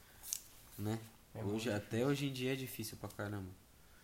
né? 0.78 1.00
É 1.34 1.44
hoje, 1.44 1.72
até 1.72 2.06
hoje 2.06 2.28
em 2.28 2.32
dia 2.32 2.54
é 2.54 2.56
difícil 2.56 2.96
pra 2.98 3.10
caramba. 3.10 3.50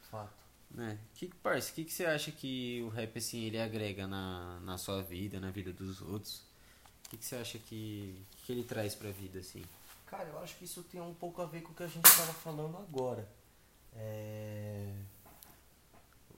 Fato. 0.10 0.34
Né? 0.72 0.98
Que, 1.14 1.28
parça, 1.28 1.72
o 1.72 1.76
que, 1.76 1.86
que 1.86 1.94
você 1.94 2.06
acha 2.06 2.32
que 2.32 2.82
o 2.84 2.90
rap 2.90 3.16
assim 3.16 3.44
ele 3.44 3.62
agrega 3.62 4.08
na, 4.08 4.60
na 4.62 4.76
sua 4.80 5.04
vida, 5.04 5.40
na 5.40 5.52
vida 5.52 5.72
dos 5.72 6.02
outros? 6.02 6.42
O 7.06 7.10
que, 7.12 7.18
que 7.18 7.26
você 7.26 7.36
acha 7.36 7.60
que, 7.60 8.20
que 8.44 8.52
ele 8.52 8.64
traz 8.64 8.96
pra 8.96 9.12
vida 9.12 9.38
assim? 9.38 9.64
Cara, 10.08 10.30
eu 10.30 10.40
acho 10.40 10.56
que 10.56 10.66
isso 10.66 10.82
tem 10.82 11.00
um 11.00 11.14
pouco 11.14 11.44
a 11.44 11.46
ver 11.46 11.62
com 11.62 11.74
o 11.74 11.76
que 11.76 11.84
a 11.84 11.88
gente 11.88 12.06
estava 12.06 12.34
falando 12.34 12.76
agora. 12.76 13.30
É... 13.94 14.92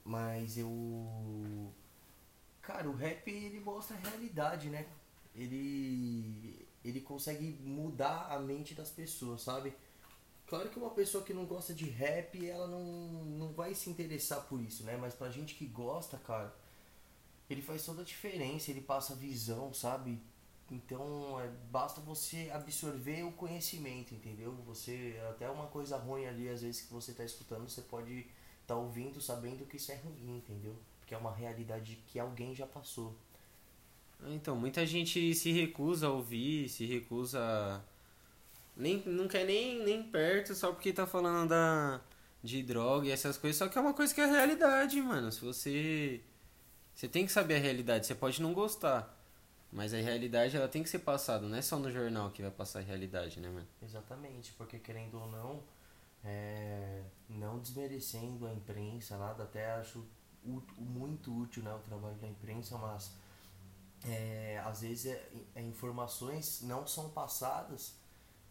Mas 0.04 0.58
eu. 0.58 1.72
Cara, 2.60 2.90
o 2.90 2.94
rap 2.94 3.26
ele 3.26 3.60
mostra 3.60 3.96
a 3.96 4.00
realidade, 4.00 4.68
né? 4.68 4.86
Ele. 5.34 6.66
Ele 6.84 7.00
consegue 7.00 7.58
mudar 7.62 8.28
a 8.30 8.38
mente 8.38 8.74
das 8.74 8.90
pessoas, 8.90 9.40
sabe? 9.42 9.74
Claro 10.46 10.68
que 10.68 10.78
uma 10.78 10.90
pessoa 10.90 11.24
que 11.24 11.32
não 11.32 11.46
gosta 11.46 11.72
de 11.72 11.86
rap, 11.86 12.46
ela 12.46 12.66
não, 12.66 12.84
não 13.24 13.52
vai 13.52 13.74
se 13.74 13.88
interessar 13.88 14.42
por 14.42 14.60
isso, 14.60 14.84
né? 14.84 14.96
Mas 14.96 15.14
pra 15.14 15.30
gente 15.30 15.54
que 15.54 15.64
gosta, 15.64 16.18
cara, 16.18 16.54
ele 17.48 17.62
faz 17.62 17.84
toda 17.84 18.02
a 18.02 18.04
diferença, 18.04 18.70
ele 18.70 18.82
passa 18.82 19.14
visão, 19.14 19.72
sabe? 19.72 20.20
Então, 20.70 21.40
é, 21.40 21.48
basta 21.70 22.00
você 22.00 22.50
absorver 22.52 23.22
o 23.22 23.32
conhecimento, 23.32 24.14
entendeu? 24.14 24.52
Você, 24.66 25.20
até 25.30 25.48
uma 25.48 25.66
coisa 25.66 25.96
ruim 25.96 26.26
ali, 26.26 26.48
às 26.48 26.62
vezes, 26.62 26.82
que 26.82 26.92
você 26.92 27.12
tá 27.12 27.24
escutando, 27.24 27.68
você 27.68 27.82
pode 27.82 28.26
estar 28.62 28.76
ouvindo 28.76 29.20
sabendo 29.20 29.66
que 29.66 29.76
isso 29.76 29.92
é 29.92 29.96
ruim, 29.96 30.38
entendeu? 30.38 30.74
Porque 31.00 31.14
é 31.14 31.18
uma 31.18 31.32
realidade 31.34 31.96
que 32.06 32.18
alguém 32.18 32.54
já 32.54 32.66
passou. 32.66 33.14
Então, 34.28 34.56
muita 34.56 34.86
gente 34.86 35.34
se 35.34 35.52
recusa 35.52 36.06
a 36.06 36.10
ouvir, 36.10 36.68
se 36.68 36.86
recusa. 36.86 37.84
Nem, 38.76 39.02
não 39.06 39.28
quer 39.28 39.44
nem, 39.44 39.84
nem 39.84 40.02
perto 40.02 40.54
só 40.54 40.72
porque 40.72 40.92
tá 40.92 41.06
falando 41.06 41.50
da, 41.50 42.00
de 42.42 42.62
droga 42.62 43.06
e 43.06 43.10
essas 43.10 43.36
coisas. 43.36 43.56
Só 43.58 43.68
que 43.68 43.76
é 43.76 43.80
uma 43.80 43.94
coisa 43.94 44.14
que 44.14 44.20
é 44.20 44.24
a 44.24 44.28
realidade, 44.28 45.00
mano. 45.00 45.30
Se 45.30 45.40
você. 45.40 46.20
Você 46.94 47.08
tem 47.08 47.26
que 47.26 47.32
saber 47.32 47.56
a 47.56 47.58
realidade. 47.58 48.06
Você 48.06 48.14
pode 48.14 48.40
não 48.40 48.52
gostar. 48.52 49.14
Mas 49.74 49.92
a 49.92 49.96
realidade 49.96 50.56
ela 50.56 50.68
tem 50.68 50.84
que 50.84 50.88
ser 50.88 51.00
passada. 51.00 51.48
Não 51.48 51.58
é 51.58 51.62
só 51.62 51.76
no 51.76 51.90
jornal 51.90 52.30
que 52.30 52.40
vai 52.40 52.50
passar 52.50 52.78
a 52.78 52.82
realidade, 52.82 53.40
né, 53.40 53.48
mano? 53.48 53.66
Exatamente, 53.82 54.52
porque 54.52 54.78
querendo 54.78 55.20
ou 55.20 55.26
não, 55.28 55.64
é, 56.24 57.02
não 57.28 57.58
desmerecendo 57.58 58.46
a 58.46 58.52
imprensa, 58.52 59.18
nada, 59.18 59.42
até 59.42 59.72
acho 59.72 60.06
muito 60.78 61.36
útil 61.36 61.64
né, 61.64 61.74
o 61.74 61.78
trabalho 61.80 62.14
da 62.16 62.28
imprensa, 62.28 62.78
mas 62.78 63.16
é, 64.06 64.62
às 64.64 64.82
vezes 64.82 65.06
é, 65.06 65.30
é, 65.54 65.62
informações 65.62 66.60
não 66.62 66.86
são 66.86 67.08
passadas 67.10 67.94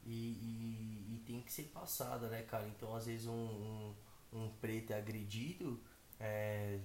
e, 0.06 0.12
e, 0.12 1.16
e 1.16 1.24
tem 1.26 1.42
que 1.42 1.52
ser 1.52 1.64
passada, 1.64 2.28
né, 2.28 2.42
cara? 2.44 2.68
Então, 2.68 2.96
às 2.96 3.06
vezes, 3.06 3.28
um, 3.28 3.34
um, 3.34 3.96
um 4.34 4.50
preto 4.60 4.92
é 4.92 4.98
agredido, 4.98 5.80
é, 6.20 6.80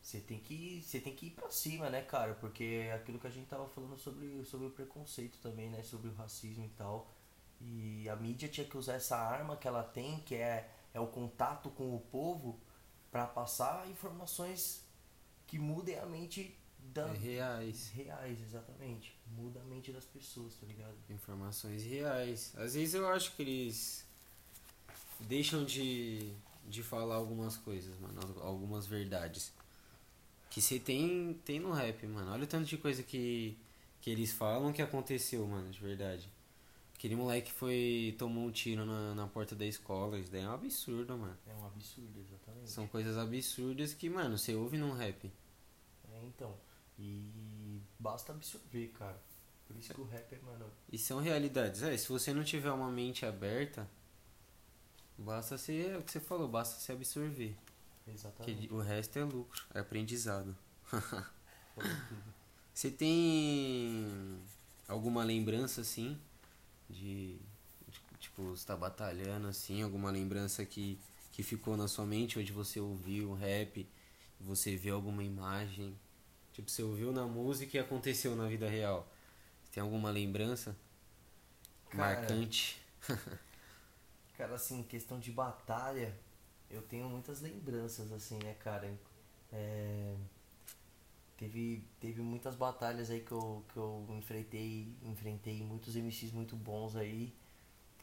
você 0.00 0.20
tem 0.20 0.38
que 0.38 0.82
você 0.82 1.00
tem 1.00 1.14
que 1.14 1.26
ir 1.26 1.30
pra 1.30 1.50
cima, 1.50 1.90
né, 1.90 2.02
cara? 2.02 2.34
Porque 2.34 2.86
é 2.88 2.92
aquilo 2.92 3.18
que 3.18 3.26
a 3.26 3.30
gente 3.30 3.48
tava 3.48 3.66
falando 3.68 3.98
sobre, 3.98 4.44
sobre 4.44 4.66
o 4.66 4.70
preconceito 4.70 5.38
também, 5.42 5.70
né? 5.70 5.82
Sobre 5.82 6.08
o 6.08 6.14
racismo 6.14 6.64
e 6.64 6.70
tal. 6.70 7.10
E 7.60 8.08
a 8.08 8.16
mídia 8.16 8.48
tinha 8.48 8.66
que 8.66 8.76
usar 8.76 8.94
essa 8.94 9.16
arma 9.16 9.56
que 9.56 9.66
ela 9.66 9.82
tem, 9.82 10.20
que 10.20 10.34
é, 10.34 10.70
é 10.92 11.00
o 11.00 11.06
contato 11.06 11.70
com 11.70 11.94
o 11.94 12.00
povo, 12.00 12.60
pra 13.10 13.26
passar 13.26 13.88
informações 13.88 14.84
que 15.46 15.58
mudem 15.58 15.98
a 15.98 16.06
mente 16.06 16.56
da, 16.92 17.06
Reais. 17.06 17.90
reais, 17.94 18.40
exatamente. 18.42 19.16
Muda 19.36 19.60
a 19.60 19.64
mente 19.64 19.92
das 19.92 20.04
pessoas, 20.04 20.54
tá 20.56 20.66
ligado? 20.66 20.94
Informações 21.08 21.84
reais. 21.84 22.52
Às 22.56 22.74
vezes 22.74 22.94
eu 22.94 23.08
acho 23.08 23.34
que 23.34 23.42
eles 23.42 24.04
deixam 25.20 25.64
de, 25.64 26.32
de 26.68 26.82
falar 26.82 27.16
algumas 27.16 27.56
coisas, 27.56 27.98
mano, 27.98 28.20
algumas 28.42 28.86
verdades. 28.86 29.52
Que 30.50 30.60
você 30.60 30.78
tem, 30.78 31.34
tem 31.44 31.58
no 31.58 31.72
rap, 31.72 32.06
mano. 32.06 32.30
Olha 32.32 32.44
o 32.44 32.46
tanto 32.46 32.66
de 32.66 32.76
coisa 32.76 33.02
que, 33.02 33.56
que 34.00 34.10
eles 34.10 34.32
falam 34.32 34.72
que 34.72 34.82
aconteceu, 34.82 35.44
mano, 35.46 35.70
de 35.70 35.80
verdade. 35.80 36.28
Aquele 36.94 37.16
moleque 37.16 37.50
foi. 37.52 38.14
tomou 38.18 38.46
um 38.46 38.50
tiro 38.52 38.86
na, 38.86 39.14
na 39.14 39.26
porta 39.26 39.54
da 39.56 39.66
escola. 39.66 40.18
Isso 40.18 40.30
daí 40.30 40.42
é 40.42 40.48
um 40.48 40.54
absurdo, 40.54 41.18
mano. 41.18 41.36
É 41.46 41.54
um 41.54 41.66
absurdo, 41.66 42.20
exatamente. 42.20 42.70
São 42.70 42.86
coisas 42.86 43.18
absurdas 43.18 43.92
que, 43.92 44.08
mano, 44.08 44.38
você 44.38 44.54
ouve 44.54 44.78
num 44.78 44.92
rap. 44.92 45.30
É, 46.12 46.24
então. 46.24 46.54
E 46.98 47.80
basta 47.98 48.32
absorver, 48.32 48.88
cara. 48.88 49.20
Por 49.66 49.76
isso 49.76 49.94
que 49.94 50.00
o 50.00 50.04
rap 50.04 50.32
é, 50.32 50.38
mano. 50.38 50.66
E 50.92 50.98
são 50.98 51.20
realidades. 51.20 51.82
É, 51.82 51.96
se 51.96 52.08
você 52.08 52.32
não 52.32 52.44
tiver 52.44 52.70
uma 52.70 52.90
mente 52.90 53.24
aberta, 53.26 53.88
basta 55.18 55.56
ser 55.58 55.90
é 55.90 55.98
o 55.98 56.02
que 56.02 56.12
você 56.12 56.20
falou, 56.20 56.48
basta 56.48 56.80
se 56.80 56.92
absorver. 56.92 57.56
Exatamente. 58.06 58.68
Que 58.68 58.74
o 58.74 58.80
resto 58.80 59.18
é 59.18 59.24
lucro, 59.24 59.64
é 59.72 59.80
aprendizado. 59.80 60.54
Você 62.72 62.90
tem 62.90 64.40
alguma 64.88 65.22
lembrança 65.22 65.80
assim 65.80 66.18
de, 66.90 67.38
de 67.88 68.00
tipo, 68.18 68.42
você 68.50 68.66
tá 68.66 68.76
batalhando 68.76 69.46
assim, 69.46 69.80
alguma 69.82 70.10
lembrança 70.10 70.64
que, 70.66 70.98
que 71.30 71.44
ficou 71.44 71.76
na 71.76 71.86
sua 71.86 72.04
mente 72.04 72.36
onde 72.36 72.52
você 72.52 72.80
ouviu 72.80 73.30
o 73.30 73.34
rap, 73.34 73.88
você 74.40 74.76
viu 74.76 74.96
alguma 74.96 75.22
imagem, 75.22 75.96
tipo, 76.54 76.70
você 76.70 76.82
ouviu 76.82 77.12
na 77.12 77.26
música 77.26 77.76
e 77.76 77.80
aconteceu 77.80 78.34
na 78.36 78.48
vida 78.48 78.68
real. 78.70 79.06
Tem 79.72 79.82
alguma 79.82 80.10
lembrança 80.10 80.76
Cara, 81.90 82.02
marcante? 82.16 82.80
Cara, 84.36 84.54
assim, 84.54 84.82
questão 84.82 85.18
de 85.20 85.30
batalha, 85.30 86.14
eu 86.70 86.82
tenho 86.82 87.08
muitas 87.08 87.40
lembranças, 87.40 88.12
assim, 88.12 88.38
né, 88.42 88.54
cara? 88.54 88.92
É, 89.52 90.14
Teve, 91.36 91.84
teve 92.00 92.22
muitas 92.22 92.54
batalhas 92.54 93.10
aí 93.10 93.20
que 93.20 93.32
eu, 93.32 93.64
que 93.72 93.76
eu 93.76 94.06
enfrentei, 94.10 94.96
enfrentei 95.02 95.62
muitos 95.64 95.96
MCs 95.96 96.32
muito 96.32 96.56
bons 96.56 96.94
aí. 96.96 97.34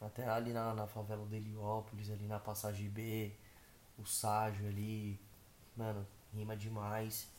Até 0.01 0.27
ali 0.27 0.53
na, 0.53 0.73
na 0.73 0.87
favela 0.87 1.25
do 1.25 1.35
Heliópolis, 1.35 2.09
ali 2.11 2.27
na 2.27 2.39
passagem 2.39 2.89
B, 2.89 3.31
o 3.97 4.05
Ságio 4.05 4.67
ali, 4.67 5.19
mano, 5.77 6.05
rima 6.33 6.57
demais. 6.57 7.29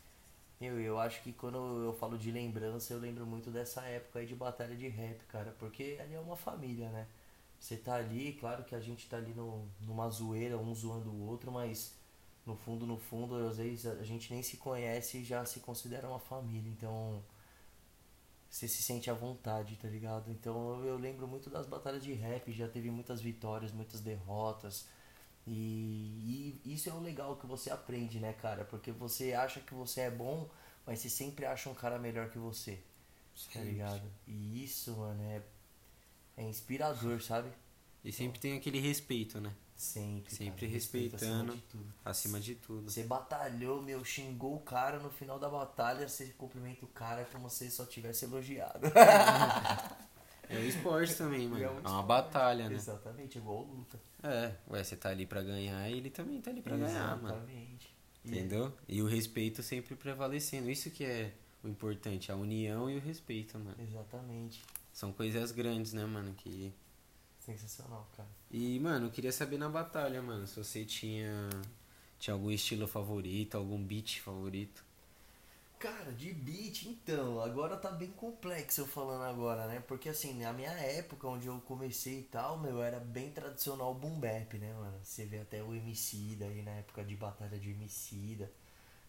Eu, 0.60 0.80
eu 0.80 0.98
acho 0.98 1.22
que 1.22 1.32
quando 1.32 1.56
eu 1.84 1.92
falo 1.94 2.16
de 2.16 2.30
lembrança, 2.30 2.92
eu 2.92 2.98
lembro 3.00 3.26
muito 3.26 3.50
dessa 3.50 3.82
época 3.82 4.20
aí 4.20 4.26
de 4.26 4.34
batalha 4.34 4.76
de 4.76 4.88
rap, 4.88 5.18
cara, 5.26 5.54
porque 5.58 5.98
ali 6.00 6.14
é 6.14 6.20
uma 6.20 6.36
família, 6.36 6.88
né? 6.90 7.06
Você 7.58 7.76
tá 7.76 7.94
ali, 7.96 8.34
claro 8.34 8.64
que 8.64 8.74
a 8.74 8.80
gente 8.80 9.08
tá 9.08 9.16
ali 9.18 9.32
no, 9.34 9.66
numa 9.80 10.08
zoeira, 10.10 10.58
um 10.58 10.74
zoando 10.74 11.10
o 11.10 11.28
outro, 11.28 11.50
mas 11.52 11.94
no 12.46 12.56
fundo, 12.56 12.86
no 12.86 12.98
fundo, 12.98 13.36
às 13.48 13.58
vezes 13.58 13.86
a 13.86 14.04
gente 14.04 14.32
nem 14.32 14.42
se 14.42 14.56
conhece 14.56 15.18
e 15.18 15.24
já 15.24 15.44
se 15.44 15.60
considera 15.60 16.08
uma 16.08 16.18
família, 16.20 16.70
então 16.70 17.22
você 18.50 18.68
se 18.68 18.82
sente 18.82 19.10
à 19.10 19.14
vontade, 19.14 19.76
tá 19.76 19.88
ligado? 19.88 20.30
Então 20.30 20.80
eu, 20.80 20.86
eu 20.90 20.98
lembro 20.98 21.26
muito 21.26 21.48
das 21.50 21.66
batalhas 21.66 22.02
de 22.04 22.12
rap, 22.12 22.52
já 22.52 22.68
teve 22.68 22.90
muitas 22.90 23.20
vitórias, 23.20 23.72
muitas 23.72 24.00
derrotas. 24.00 24.86
E, 25.46 26.60
e 26.64 26.74
isso 26.74 26.88
é 26.88 26.92
o 26.92 27.00
legal 27.00 27.36
que 27.36 27.46
você 27.46 27.70
aprende, 27.70 28.20
né, 28.20 28.32
cara? 28.32 28.64
Porque 28.64 28.92
você 28.92 29.32
acha 29.32 29.60
que 29.60 29.74
você 29.74 30.02
é 30.02 30.10
bom, 30.10 30.48
mas 30.86 31.00
você 31.00 31.08
sempre 31.10 31.44
acha 31.44 31.68
um 31.68 31.74
cara 31.74 31.98
melhor 31.98 32.30
que 32.30 32.38
você, 32.38 32.76
tá 32.76 32.80
Sempre. 33.34 33.70
ligado? 33.70 34.02
E 34.26 34.64
isso, 34.64 34.96
mano, 34.96 35.22
é, 35.22 35.42
é 36.36 36.44
inspirador, 36.44 37.20
sabe? 37.20 37.50
E 38.04 38.12
sempre 38.12 38.40
tem 38.40 38.56
aquele 38.56 38.80
respeito, 38.80 39.40
né? 39.40 39.52
Sempre. 39.74 40.32
Sempre 40.32 40.66
cara, 40.66 40.72
respeito 40.72 41.16
acima 41.16 41.30
respeitando. 41.32 41.56
de 41.56 41.62
tudo. 41.62 41.94
Acima 42.04 42.40
de 42.40 42.54
tudo. 42.54 42.90
Você 42.90 43.02
batalhou, 43.02 43.82
meu, 43.82 44.04
xingou 44.04 44.54
o 44.56 44.60
cara 44.60 45.00
no 45.00 45.10
final 45.10 45.38
da 45.40 45.48
batalha, 45.48 46.08
você 46.08 46.26
cumprimenta 46.38 46.84
o 46.84 46.88
cara 46.88 47.24
como 47.32 47.50
se 47.50 47.68
só 47.70 47.84
tivesse 47.84 48.24
elogiado. 48.24 48.86
É 50.52 50.58
o 50.58 50.66
esporte 50.66 51.14
também, 51.16 51.48
mano. 51.48 51.62
É 51.62 51.66
É, 51.66 51.68
um 51.68 51.72
uma 51.72 51.80
esporte. 51.80 52.06
batalha, 52.06 52.68
né? 52.68 52.74
Exatamente, 52.74 53.38
igual 53.38 53.62
luta. 53.64 53.98
É, 54.22 54.54
ué, 54.70 54.84
você 54.84 54.96
tá 54.96 55.08
ali 55.08 55.26
pra 55.26 55.42
ganhar 55.42 55.88
e 55.90 55.96
ele 55.96 56.10
também 56.10 56.40
tá 56.40 56.50
ali 56.50 56.60
pra 56.62 56.76
ganhar, 56.76 57.16
mano. 57.20 57.34
Exatamente. 57.36 57.94
Entendeu? 58.24 58.72
E 58.88 59.02
o 59.02 59.06
respeito 59.06 59.62
sempre 59.62 59.96
prevalecendo. 59.96 60.70
Isso 60.70 60.90
que 60.90 61.04
é 61.04 61.32
o 61.64 61.68
importante, 61.68 62.30
a 62.30 62.36
união 62.36 62.88
e 62.90 62.96
o 62.96 63.00
respeito, 63.00 63.58
mano. 63.58 63.76
Exatamente. 63.80 64.62
São 64.92 65.12
coisas 65.12 65.50
grandes, 65.52 65.92
né, 65.92 66.04
mano? 66.04 66.32
Que. 66.34 66.72
Sensacional, 67.40 68.08
cara. 68.16 68.28
E, 68.50 68.78
mano, 68.78 69.06
eu 69.06 69.10
queria 69.10 69.32
saber 69.32 69.58
na 69.58 69.68
batalha, 69.68 70.22
mano, 70.22 70.46
se 70.46 70.56
você 70.56 70.84
tinha. 70.84 71.48
Tinha 72.18 72.34
algum 72.34 72.52
estilo 72.52 72.86
favorito, 72.86 73.56
algum 73.56 73.82
beat 73.82 74.20
favorito. 74.20 74.84
Cara, 75.82 76.12
de 76.12 76.32
beat, 76.32 76.84
então, 76.86 77.40
agora 77.40 77.76
tá 77.76 77.90
bem 77.90 78.12
complexo 78.12 78.82
eu 78.82 78.86
falando 78.86 79.24
agora, 79.24 79.66
né? 79.66 79.80
Porque 79.80 80.08
assim, 80.08 80.32
na 80.40 80.52
minha 80.52 80.70
época, 80.70 81.26
onde 81.26 81.48
eu 81.48 81.60
comecei 81.62 82.20
e 82.20 82.22
tal, 82.22 82.56
meu, 82.56 82.80
era 82.80 83.00
bem 83.00 83.32
tradicional 83.32 83.92
boom 83.92 84.20
bap, 84.20 84.56
né, 84.58 84.72
mano? 84.74 84.96
Você 85.02 85.26
vê 85.26 85.40
até 85.40 85.60
o 85.60 85.74
Emicida 85.74 86.44
aí 86.44 86.62
na 86.62 86.70
época 86.70 87.04
de 87.04 87.16
batalha 87.16 87.58
de 87.58 87.70
Emicida. 87.70 88.48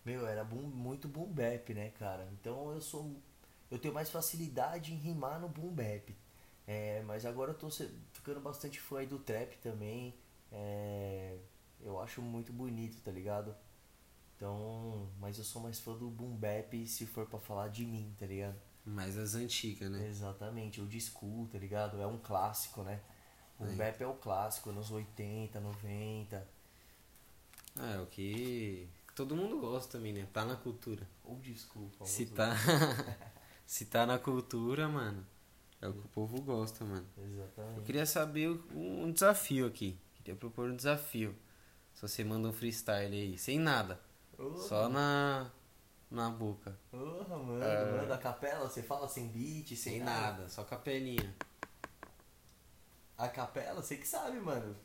Meu, 0.05 0.27
era 0.27 0.43
boom, 0.43 0.63
muito 0.63 1.07
boom 1.07 1.27
bap, 1.27 1.73
né, 1.75 1.91
cara? 1.99 2.27
Então 2.33 2.71
eu 2.73 2.81
sou. 2.81 3.15
Eu 3.71 3.79
tenho 3.79 3.93
mais 3.93 4.09
facilidade 4.09 4.93
em 4.93 4.97
rimar 4.97 5.39
no 5.39 5.49
boom 5.49 5.71
bap. 5.71 6.15
É, 6.67 7.03
mas 7.03 7.25
agora 7.25 7.51
eu 7.51 7.57
tô 7.57 7.69
ficando 8.13 8.39
bastante 8.41 8.79
fã 8.81 8.99
aí 8.99 9.07
do 9.07 9.19
trap 9.19 9.57
também. 9.59 10.15
É, 10.51 11.37
eu 11.81 11.99
acho 12.01 12.21
muito 12.21 12.51
bonito, 12.53 12.99
tá 13.03 13.11
ligado? 13.11 13.55
Então, 14.43 15.07
mas 15.21 15.37
eu 15.37 15.43
sou 15.45 15.61
mais 15.61 15.79
fã 15.79 15.93
do 15.93 16.09
boom 16.09 16.35
bap 16.35 16.85
se 16.85 17.05
for 17.05 17.25
pra 17.25 17.39
falar 17.39 17.69
de 17.69 17.85
mim, 17.85 18.13
tá 18.19 18.25
ligado? 18.25 18.57
Mais 18.83 19.17
as 19.17 19.35
antigas, 19.35 19.89
né? 19.89 20.05
Exatamente, 20.05 20.81
o 20.81 20.99
school, 20.99 21.47
tá 21.47 21.57
ligado? 21.57 22.01
É 22.01 22.05
um 22.05 22.17
clássico, 22.17 22.83
né? 22.83 22.99
Boom 23.57 23.69
Aí. 23.69 23.75
bap 23.77 24.01
é 24.01 24.05
o 24.05 24.15
clássico, 24.15 24.69
anos 24.71 24.91
80, 24.91 25.61
90. 25.61 26.45
É, 27.79 28.01
o 28.01 28.05
que 28.07 28.85
todo 29.15 29.33
mundo 29.33 29.61
gosta 29.61 29.93
também, 29.97 30.11
né? 30.11 30.27
Tá 30.33 30.43
na 30.43 30.57
cultura. 30.57 31.07
School, 31.55 31.89
famoso. 31.91 32.13
Se 32.13 32.25
tá. 32.25 32.53
Se 33.65 33.85
tá 33.85 34.05
na 34.05 34.19
cultura, 34.19 34.89
mano, 34.89 35.25
é 35.81 35.87
o 35.87 35.93
que 35.93 35.99
o 36.05 36.09
povo 36.09 36.41
gosta, 36.41 36.83
mano. 36.83 37.07
Eu 37.15 37.23
Exatamente. 37.23 37.85
queria 37.85 38.05
saber 38.05 38.49
o- 38.49 38.65
um 38.75 39.09
desafio 39.09 39.65
aqui. 39.65 39.97
Queria 40.15 40.35
propor 40.35 40.69
um 40.69 40.75
desafio. 40.75 41.33
Se 41.93 42.01
você 42.01 42.25
manda 42.25 42.49
um 42.49 42.51
freestyle 42.51 43.15
aí, 43.15 43.37
sem 43.37 43.57
nada. 43.57 43.97
Só 44.67 44.89
na. 44.89 45.51
na 46.09 46.29
boca. 46.29 46.77
Porra, 46.91 47.37
mano, 47.37 47.63
É. 47.63 47.91
mano, 47.91 48.13
a 48.13 48.17
capela, 48.17 48.67
você 48.69 48.81
fala 48.83 49.07
sem 49.07 49.27
beat, 49.29 49.69
sem, 49.69 49.77
Sem 49.77 49.99
nada, 50.03 50.47
só 50.49 50.63
capelinha. 50.63 51.35
A 53.17 53.27
capela, 53.27 53.81
você 53.81 53.97
que 53.97 54.07
sabe, 54.07 54.39
mano. 54.39 54.75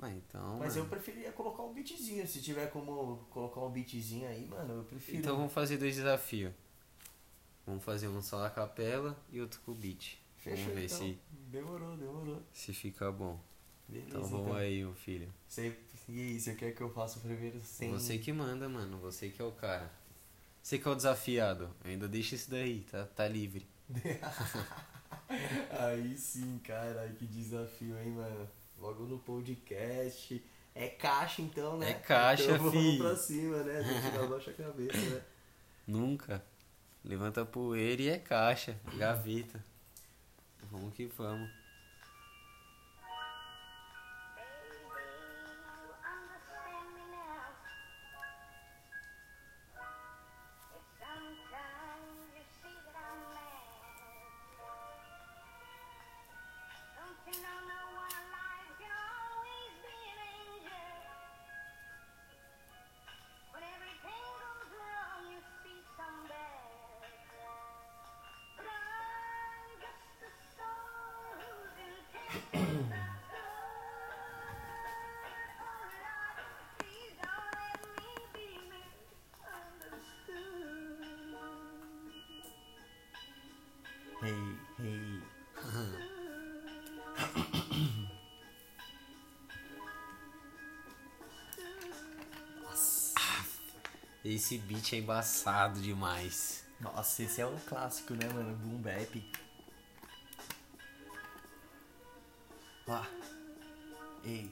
Ah, 0.00 0.10
então. 0.10 0.58
Mas 0.58 0.74
mano. 0.76 0.86
eu 0.86 0.90
preferia 0.90 1.32
colocar 1.32 1.62
um 1.62 1.72
beatzinho. 1.72 2.26
Se 2.26 2.42
tiver 2.42 2.66
como 2.70 3.18
colocar 3.30 3.60
um 3.60 3.70
beatzinho 3.70 4.28
aí, 4.28 4.46
mano, 4.46 4.74
eu 4.78 4.84
prefiro. 4.84 5.18
Então 5.18 5.36
vamos 5.36 5.52
fazer 5.52 5.78
dois 5.78 5.96
desafios. 5.96 6.52
Vamos 7.66 7.82
fazer 7.82 8.08
um 8.08 8.20
só 8.20 8.44
a 8.44 8.50
capela 8.50 9.16
e 9.32 9.40
outro 9.40 9.60
com 9.64 9.72
o 9.72 9.74
beat. 9.74 10.18
Fechou, 10.36 10.58
vamos 10.64 10.74
ver 10.74 10.84
então. 10.84 10.98
se, 10.98 11.18
Demorou, 11.30 11.96
demorou. 11.96 12.42
se 12.52 12.74
fica 12.74 13.10
bom. 13.10 13.40
Beleza, 13.88 14.08
Então 14.08 14.24
vamos 14.24 14.56
aí, 14.56 14.82
meu 14.82 14.94
filho. 14.94 15.32
Você, 15.46 15.76
e 16.08 16.20
aí, 16.20 16.40
você 16.40 16.54
quer 16.54 16.72
que 16.72 16.80
eu 16.80 16.90
faça 16.90 17.20
primeiro 17.20 17.60
sem... 17.62 17.90
Você 17.90 18.18
que 18.18 18.32
manda, 18.32 18.68
mano. 18.68 18.98
Você 18.98 19.28
que 19.28 19.40
é 19.40 19.44
o 19.44 19.52
cara. 19.52 19.90
Você 20.62 20.78
que 20.78 20.88
é 20.88 20.90
o 20.90 20.94
desafiado. 20.94 21.70
Ainda 21.84 22.08
deixa 22.08 22.34
isso 22.34 22.50
daí, 22.50 22.86
tá, 22.90 23.04
tá 23.06 23.28
livre. 23.28 23.66
aí 25.70 26.16
sim, 26.16 26.58
caralho, 26.64 27.14
que 27.14 27.26
desafio, 27.26 27.98
hein, 27.98 28.10
mano. 28.10 28.48
Logo 28.78 29.04
no 29.04 29.18
podcast. 29.18 30.42
É 30.74 30.88
caixa 30.88 31.40
então, 31.40 31.78
né? 31.78 31.90
É 31.90 31.94
caixa, 31.94 32.44
então, 32.44 32.58
vamos 32.58 32.72
fi. 32.72 32.98
pra 32.98 33.16
cima, 33.16 33.62
né? 33.62 33.80
A 33.80 34.52
cabeça, 34.52 34.98
né? 34.98 35.22
Nunca. 35.86 36.42
Levanta 37.04 37.44
poeira 37.44 38.02
e 38.02 38.08
é 38.08 38.18
caixa, 38.18 38.80
gaveta. 38.96 39.62
Vamos 40.70 40.94
que 40.94 41.06
vamos. 41.06 41.50
Esse 94.34 94.58
beat 94.58 94.94
é 94.94 94.96
embaçado 94.96 95.80
demais. 95.80 96.64
Nossa, 96.80 97.22
esse 97.22 97.40
é 97.40 97.46
um 97.46 97.56
clássico, 97.68 98.14
né, 98.14 98.28
mano? 98.34 98.56
Boom 98.56 98.78
bap. 98.78 99.32
Ah. 102.88 103.06
Ei. 104.24 104.50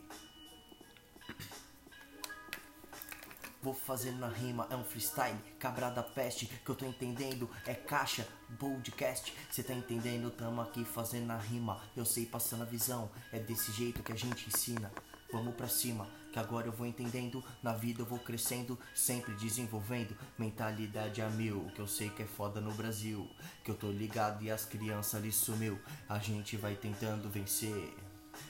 Vou 3.61 3.75
fazendo 3.75 4.21
na 4.21 4.29
rima, 4.29 4.69
é 4.71 4.77
um 4.77 4.85
freestyle, 4.85 5.37
cabra 5.59 5.91
da 5.91 6.05
peste, 6.05 6.47
que 6.47 6.69
eu 6.69 6.77
tô 6.77 6.87
entendendo, 6.87 7.51
é 7.67 7.75
caixa, 7.75 8.27
podcast, 8.59 9.35
cê 9.51 9.65
tá 9.65 9.73
entendendo, 9.73 10.31
tamo 10.31 10.61
aqui 10.61 10.85
fazendo 10.85 11.27
na 11.27 11.39
rima, 11.39 11.81
eu 11.97 12.05
sei 12.05 12.27
passando 12.27 12.63
a 12.63 12.67
visão, 12.67 13.11
é 13.33 13.39
desse 13.39 13.71
jeito 13.71 14.03
que 14.03 14.13
a 14.13 14.17
gente 14.17 14.49
ensina, 14.49 14.93
vamos 15.33 15.55
pra 15.55 15.69
cima, 15.69 16.09
que 16.33 16.39
agora 16.39 16.67
eu 16.67 16.73
vou 16.73 16.87
entendendo, 16.87 17.45
na 17.63 17.73
vida 17.73 18.03
eu 18.03 18.07
vou 18.07 18.19
crescendo, 18.19 18.79
sempre 18.95 19.35
desenvolvendo, 19.35 20.17
mentalidade 20.39 21.21
a 21.21 21.29
mil, 21.29 21.71
que 21.75 21.81
eu 21.81 21.87
sei 21.87 22.09
que 22.09 22.23
é 22.23 22.27
foda 22.27 22.61
no 22.61 22.73
Brasil, 22.73 23.29
que 23.63 23.71
eu 23.71 23.75
tô 23.75 23.91
ligado 23.91 24.43
e 24.43 24.51
as 24.51 24.65
crianças 24.65 25.15
ali 25.15 25.31
sumiu, 25.31 25.79
a 26.09 26.19
gente 26.19 26.57
vai 26.57 26.75
tentando 26.75 27.29
vencer, 27.29 27.95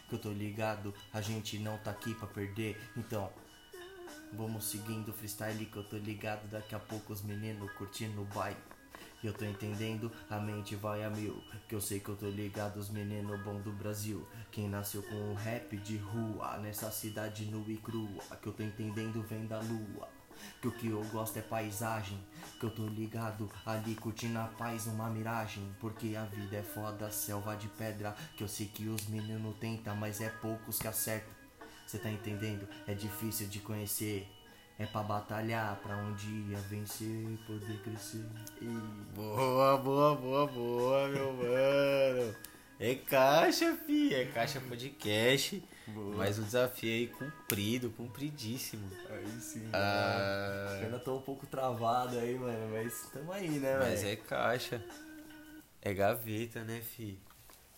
que 0.09 0.15
eu 0.15 0.19
tô 0.19 0.31
ligado, 0.31 0.95
a 1.13 1.21
gente 1.21 1.59
não 1.59 1.77
tá 1.79 1.91
aqui 1.91 2.15
pra 2.15 2.29
perder, 2.29 2.81
então 2.97 3.31
Vamos 4.35 4.65
seguindo 4.65 5.11
o 5.11 5.13
freestyle 5.13 5.67
que 5.67 5.77
eu 5.77 5.85
tô 5.85 5.97
ligado 5.99 6.49
Daqui 6.49 6.75
a 6.75 6.79
pouco 6.79 7.13
os 7.13 7.21
meninos 7.23 7.71
curtindo 7.73 8.23
o 8.23 8.25
baile 8.25 8.57
eu 9.27 9.33
tô 9.33 9.45
entendendo, 9.45 10.11
a 10.29 10.39
mente 10.39 10.75
vai 10.75 11.05
a 11.05 11.11
mil. 11.11 11.43
Que 11.69 11.75
eu 11.75 11.81
sei 11.81 12.01
que 12.01 12.09
eu 12.09 12.17
tô 12.17 12.29
ligado 12.29 12.77
os 12.77 12.91
meninos 12.91 13.41
bom 13.43 13.61
do 13.61 13.73
Brasil. 13.73 14.27
Quem 14.51 14.69
nasceu 14.69 15.03
com 15.03 15.33
o 15.33 15.35
rap 15.35 15.77
de 15.77 15.97
rua 15.97 16.59
Nessa 16.59 16.91
cidade 16.91 17.45
nua 17.47 17.71
e 17.71 17.77
crua. 17.77 18.23
Que 18.41 18.49
eu 18.49 18.53
tô 18.53 18.63
entendendo 18.63 19.23
vem 19.23 19.47
da 19.47 19.61
lua. 19.61 20.09
Que 20.61 20.69
o 20.69 20.73
que 20.73 20.89
eu 20.89 21.05
gosto 21.05 21.39
é 21.39 21.43
paisagem. 21.43 22.19
Que 22.59 22.67
eu 22.67 22.71
tô 22.71 22.87
ligado 22.87 23.51
ali 23.65 23.95
curtindo 23.95 24.39
a 24.39 24.47
paz 24.47 24.87
uma 24.87 25.09
miragem. 25.09 25.65
Porque 25.79 26.17
a 26.17 26.25
vida 26.25 26.57
é 26.57 26.63
foda, 26.63 27.11
selva 27.11 27.55
de 27.55 27.69
pedra. 27.69 28.17
Que 28.37 28.43
eu 28.43 28.49
sei 28.49 28.67
que 28.67 28.89
os 28.89 29.07
meninos 29.07 29.57
tentam, 29.59 29.95
mas 29.95 30.21
é 30.21 30.29
poucos 30.29 30.79
que 30.79 30.89
acertam. 30.89 31.33
Cê 31.87 31.99
tá 31.99 32.11
entendendo? 32.11 32.67
É 32.87 32.95
difícil 32.95 33.49
de 33.49 33.61
conhecer. 33.61 34.27
É 34.83 34.87
pra 34.87 35.03
batalhar, 35.03 35.77
pra 35.77 35.97
um 35.97 36.13
dia 36.15 36.59
vencer, 36.69 37.39
poder 37.47 37.79
crescer. 37.83 38.25
Boa, 39.15 39.77
boa, 39.79 40.17
boa, 40.17 40.47
boa, 40.49 41.09
meu 41.09 41.33
mano. 41.35 42.35
É 42.81 42.95
caixa, 42.97 43.77
fi. 43.87 44.13
É 44.13 44.25
caixa 44.27 44.61
podcast. 44.61 45.63
Boa. 45.87 46.17
Mas 46.17 46.39
o 46.39 46.43
desafio 46.43 46.91
aí 46.91 47.07
cumprido, 47.07 47.91
cumpridíssimo. 47.91 48.89
Aí 49.09 49.41
sim. 49.41 49.69
Ah, 49.73 50.79
Eu 50.81 50.85
ainda 50.87 50.99
tô 50.99 51.19
um 51.19 51.23
pouco 51.23 51.47
travado 51.47 52.19
aí, 52.19 52.37
mano, 52.37 52.71
mas 52.73 53.09
tamo 53.13 53.31
aí, 53.33 53.51
né, 53.61 53.79
mas 53.79 54.03
velho? 54.03 54.13
é 54.13 54.17
caixa. 54.17 54.85
É 55.81 55.95
gaveta, 55.95 56.65
né, 56.65 56.81
fi? 56.81 57.21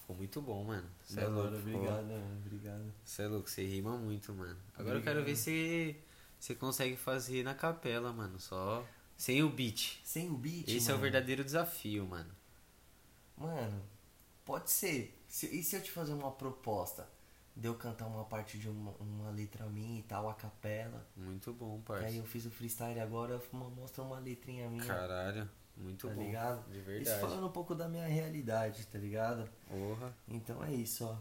Ficou 0.01 0.17
muito 0.17 0.40
bom, 0.40 0.64
mano. 0.64 0.87
Cê 1.03 1.21
é 1.21 1.27
louco. 1.27 1.57
ficou- 1.57 1.75
obrigado, 1.75 2.07
mano, 2.07 2.37
obrigado. 2.47 2.85
Cê 3.05 3.23
é 3.23 3.27
louco, 3.27 3.51
você 3.51 3.62
rima 3.67 3.97
muito, 3.99 4.33
mano. 4.33 4.57
Agora 4.75 4.97
eu 4.97 4.99
Obrigado. 5.01 5.05
quero 5.17 5.25
ver 5.27 5.37
se 5.37 5.97
você 6.45 6.55
consegue 6.55 6.97
fazer 6.97 7.43
na 7.43 7.55
capela, 7.55 8.13
mano. 8.13 8.39
Só 8.39 8.85
sem 9.17 9.43
o 9.43 9.49
beat. 9.49 9.99
Sem 10.05 10.31
o 10.31 10.37
beat, 10.37 10.69
Esse 10.69 10.91
é 10.91 10.93
o 10.93 10.97
mano. 10.99 11.03
verdadeiro 11.03 11.43
desafio, 11.45 12.05
mano. 12.07 12.31
Mano, 13.37 13.83
pode 14.45 14.71
ser. 14.71 15.19
Se- 15.29 15.47
e 15.59 15.63
se 15.63 15.75
eu 15.77 15.83
te 15.83 15.91
fazer 15.91 16.13
uma 16.13 16.31
proposta? 16.31 17.09
de 17.57 17.69
eu 17.69 17.75
cantar 17.77 18.09
uma 18.09 18.25
parte 18.25 18.59
de 18.59 18.69
uma, 18.69 18.91
uma 18.99 19.31
letra 19.31 19.65
minha 19.67 20.01
e 20.01 20.03
tal, 20.03 20.29
a 20.29 20.35
capela. 20.35 21.07
Muito 21.17 21.53
bom, 21.53 21.77
E 21.77 21.93
aí 21.93 22.01
parça. 22.03 22.17
eu 22.17 22.25
fiz 22.25 22.45
o 22.47 22.51
freestyle 22.51 22.99
agora, 22.99 23.41
uma- 23.53 23.71
mostra 23.71 24.03
uma 24.03 24.19
letrinha 24.19 24.69
minha. 24.69 24.85
Caralho, 24.85 25.49
muito 25.77 26.09
tá 26.09 26.13
bom. 26.15 26.21
ligado? 26.25 26.65
De 26.69 26.79
Isso 26.79 26.85
verdade. 26.85 27.21
falando 27.21 27.47
um 27.47 27.53
pouco 27.53 27.73
da 27.77 27.89
minha 27.89 28.09
realidade, 28.09 28.85
tá 28.89 28.99
ligado? 28.99 29.49
Porra. 29.69 30.13
Então 30.27 30.65
é 30.65 30.75
isso, 30.75 31.05
ó. 31.05 31.17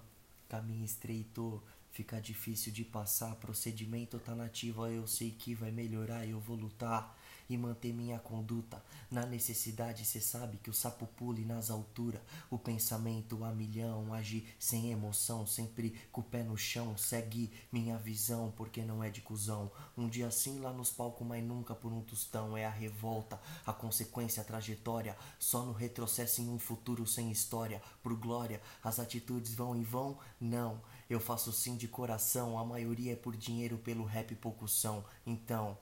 Caminho 0.50 0.84
estreito, 0.84 1.62
fica 1.93 2.19
difícil 2.19 2.73
de 2.73 2.84
passar. 2.84 3.36
Procedimento 3.36 4.19
tá 4.19 4.36
nativo, 4.36 4.86
eu 4.88 5.08
sei 5.08 5.32
que 5.32 5.53
vai 5.56 5.71
melhorar, 5.71 6.27
eu 6.27 6.39
vou 6.39 6.58
lutar 6.58 7.15
e 7.49 7.58
manter 7.58 7.93
minha 7.93 8.19
conduta. 8.19 8.84
Na 9.12 9.25
necessidade, 9.25 10.06
cê 10.06 10.19
sabe 10.19 10.58
que 10.58 10.69
o 10.69 10.73
sapo 10.73 11.06
pule 11.06 11.45
nas 11.45 11.69
alturas. 11.69 12.21
O 12.49 12.58
pensamento 12.58 13.43
a 13.43 13.51
milhão, 13.51 14.13
agir 14.13 14.56
sem 14.58 14.91
emoção, 14.91 15.45
sempre 15.45 15.91
com 16.12 16.21
o 16.21 16.23
pé 16.23 16.43
no 16.43 16.58
chão. 16.58 16.97
Segue 16.97 17.51
minha 17.71 17.97
visão, 17.97 18.51
porque 18.56 18.82
não 18.82 19.03
é 19.03 19.10
de 19.10 19.21
cuzão. 19.21 19.71
Um 19.95 20.08
dia 20.08 20.27
assim 20.27 20.60
lá 20.60 20.73
nos 20.73 20.91
palcos, 20.91 21.27
mas 21.27 21.43
nunca 21.43 21.75
por 21.75 21.91
um 21.91 22.01
tostão. 22.01 22.58
É 22.58 22.65
a 22.65 22.71
revolta, 22.71 23.39
a 23.65 23.73
consequência, 23.73 24.41
a 24.41 24.45
trajetória. 24.45 25.15
Só 25.38 25.63
no 25.63 25.73
retrocesso 25.73 26.41
em 26.41 26.49
um 26.49 26.58
futuro 26.58 27.06
sem 27.06 27.32
história. 27.32 27.82
Por 28.01 28.15
glória, 28.15 28.62
as 28.84 28.99
atitudes 28.99 29.53
vão 29.53 29.75
e 29.75 29.84
vão? 29.84 30.17
Não. 30.39 30.82
Eu 31.13 31.19
faço 31.19 31.52
sim 31.52 31.78
de 31.78 31.88
coração, 31.88 32.58
a 32.58 32.65
maioria 32.65 33.13
é 33.13 33.15
por 33.15 33.36
dinheiro, 33.36 33.78
pelo 33.78 34.04
rap 34.04 34.34
poucos 34.34 34.73
são. 34.82 35.06
Então, 35.28 35.78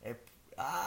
é. 0.00 0.14
Ah. 0.56 0.86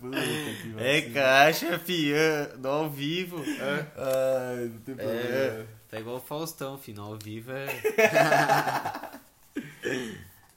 Puta 0.00 0.16
que 0.62 0.74
É 0.78 1.10
caixa, 1.12 1.78
fiã, 1.78 2.56
no 2.56 2.68
ao 2.70 2.88
vivo. 2.88 3.36
Ai, 3.38 4.64
não 4.64 4.80
tem 4.80 4.94
problema. 4.94 5.20
É, 5.20 5.66
tá 5.90 6.00
igual 6.00 6.16
o 6.16 6.20
Faustão, 6.20 6.78
fi, 6.78 6.94
no 6.94 7.02
ao 7.02 7.18
vivo 7.18 7.52
é. 7.52 7.66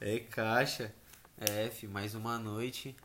é 0.00 0.18
caixa. 0.20 0.94
É, 1.36 1.68
fi, 1.68 1.86
mais 1.86 2.14
uma 2.14 2.38
noite. 2.38 2.96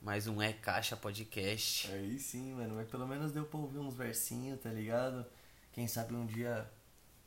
Mais 0.00 0.28
um 0.28 0.40
É 0.40 0.52
Caixa 0.52 0.96
Podcast. 0.96 1.90
Aí 1.90 2.18
sim, 2.20 2.54
mano. 2.54 2.76
Mas 2.76 2.88
pelo 2.88 3.06
menos 3.06 3.32
deu 3.32 3.44
pra 3.44 3.58
ouvir 3.58 3.78
uns 3.78 3.94
versinhos, 3.94 4.60
tá 4.60 4.70
ligado? 4.70 5.26
Quem 5.72 5.86
sabe 5.86 6.14
um 6.14 6.26
dia 6.26 6.68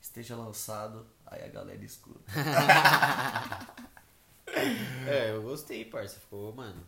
esteja 0.02 0.36
lançado, 0.36 1.06
aí 1.26 1.44
a 1.44 1.48
galera 1.48 1.84
escuta. 1.84 2.32
É, 5.08 5.32
eu 5.32 5.42
gostei, 5.42 5.84
parça. 5.84 6.20
Ficou, 6.20 6.54
mano. 6.54 6.82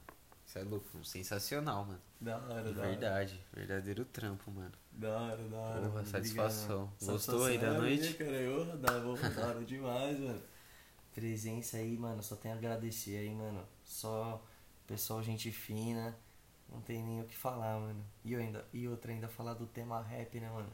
Isso 0.45 0.59
é 0.59 0.63
louco, 0.63 1.03
sensacional, 1.03 1.85
mano. 1.85 2.01
Da 2.21 2.37
hora, 2.37 2.63
da 2.63 2.81
hora. 2.81 2.89
verdade, 2.89 3.43
verdadeiro 3.53 4.05
trampo, 4.05 4.51
mano. 4.51 4.71
Da 4.91 5.19
hora, 5.19 5.43
da 5.49 5.57
hora. 5.57 5.79
Porra, 5.81 5.89
mano. 5.89 6.07
satisfação. 6.07 6.83
Obrigado. 6.83 7.11
Gostou 7.11 7.45
aí 7.45 7.57
da 7.57 7.73
Satisfação 7.73 7.81
noite? 7.81 8.01
minha, 8.01 8.13
cara. 8.13 8.31
Eu, 8.31 8.77
da, 8.77 8.99
da 9.29 9.47
hora 9.47 9.65
demais, 9.65 10.19
mano. 10.19 10.41
Presença 11.13 11.77
aí, 11.77 11.97
mano. 11.97 12.23
Só 12.23 12.35
tenho 12.35 12.53
a 12.53 12.57
agradecer 12.57 13.17
aí, 13.17 13.33
mano. 13.33 13.65
Só 13.83 14.41
pessoal, 14.87 15.21
gente 15.23 15.51
fina. 15.51 16.15
Não 16.69 16.81
tem 16.81 17.03
nem 17.03 17.21
o 17.21 17.25
que 17.25 17.35
falar, 17.35 17.79
mano. 17.79 18.03
E, 18.23 18.33
eu 18.33 18.39
ainda, 18.39 18.65
e 18.71 18.87
outra, 18.87 19.11
ainda 19.11 19.27
falar 19.27 19.53
do 19.55 19.67
tema 19.67 20.01
rap, 20.01 20.39
né, 20.39 20.49
mano? 20.49 20.71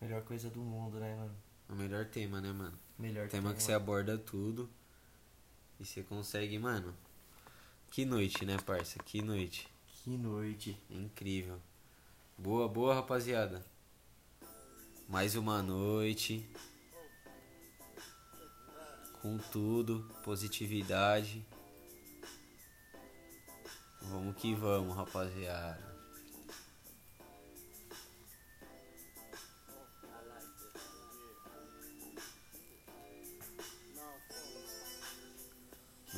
Melhor 0.00 0.22
coisa 0.22 0.48
do 0.48 0.60
mundo, 0.60 0.98
né, 1.00 1.14
mano? 1.16 1.34
O 1.68 1.74
melhor 1.74 2.06
tema, 2.06 2.40
né, 2.40 2.52
mano? 2.52 2.78
Melhor 2.98 3.28
Tema 3.28 3.52
que 3.52 3.62
você 3.62 3.72
aborda 3.72 4.16
tudo. 4.16 4.70
E 5.78 5.84
você 5.84 6.02
consegue, 6.02 6.58
mano. 6.58 6.94
Que 7.90 8.04
noite, 8.04 8.44
né, 8.44 8.56
parça? 8.58 8.98
Que 9.00 9.20
noite. 9.22 9.68
Que 9.86 10.16
noite. 10.16 10.80
Incrível. 10.88 11.60
Boa, 12.36 12.68
boa, 12.68 12.94
rapaziada. 12.94 13.64
Mais 15.08 15.34
uma 15.34 15.62
noite. 15.62 16.48
Com 19.20 19.36
tudo, 19.38 20.08
positividade. 20.22 21.44
Vamos 24.02 24.36
que 24.36 24.54
vamos, 24.54 24.96
rapaziada. 24.96 25.87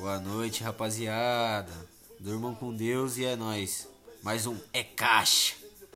Boa 0.00 0.18
noite, 0.18 0.64
rapaziada. 0.64 1.70
Durmam 2.18 2.54
com 2.54 2.74
Deus 2.74 3.18
e 3.18 3.26
é 3.26 3.36
nóis. 3.36 3.86
Mais 4.22 4.46
um 4.46 4.56
É 4.72 4.82
Caixa. 4.82 5.59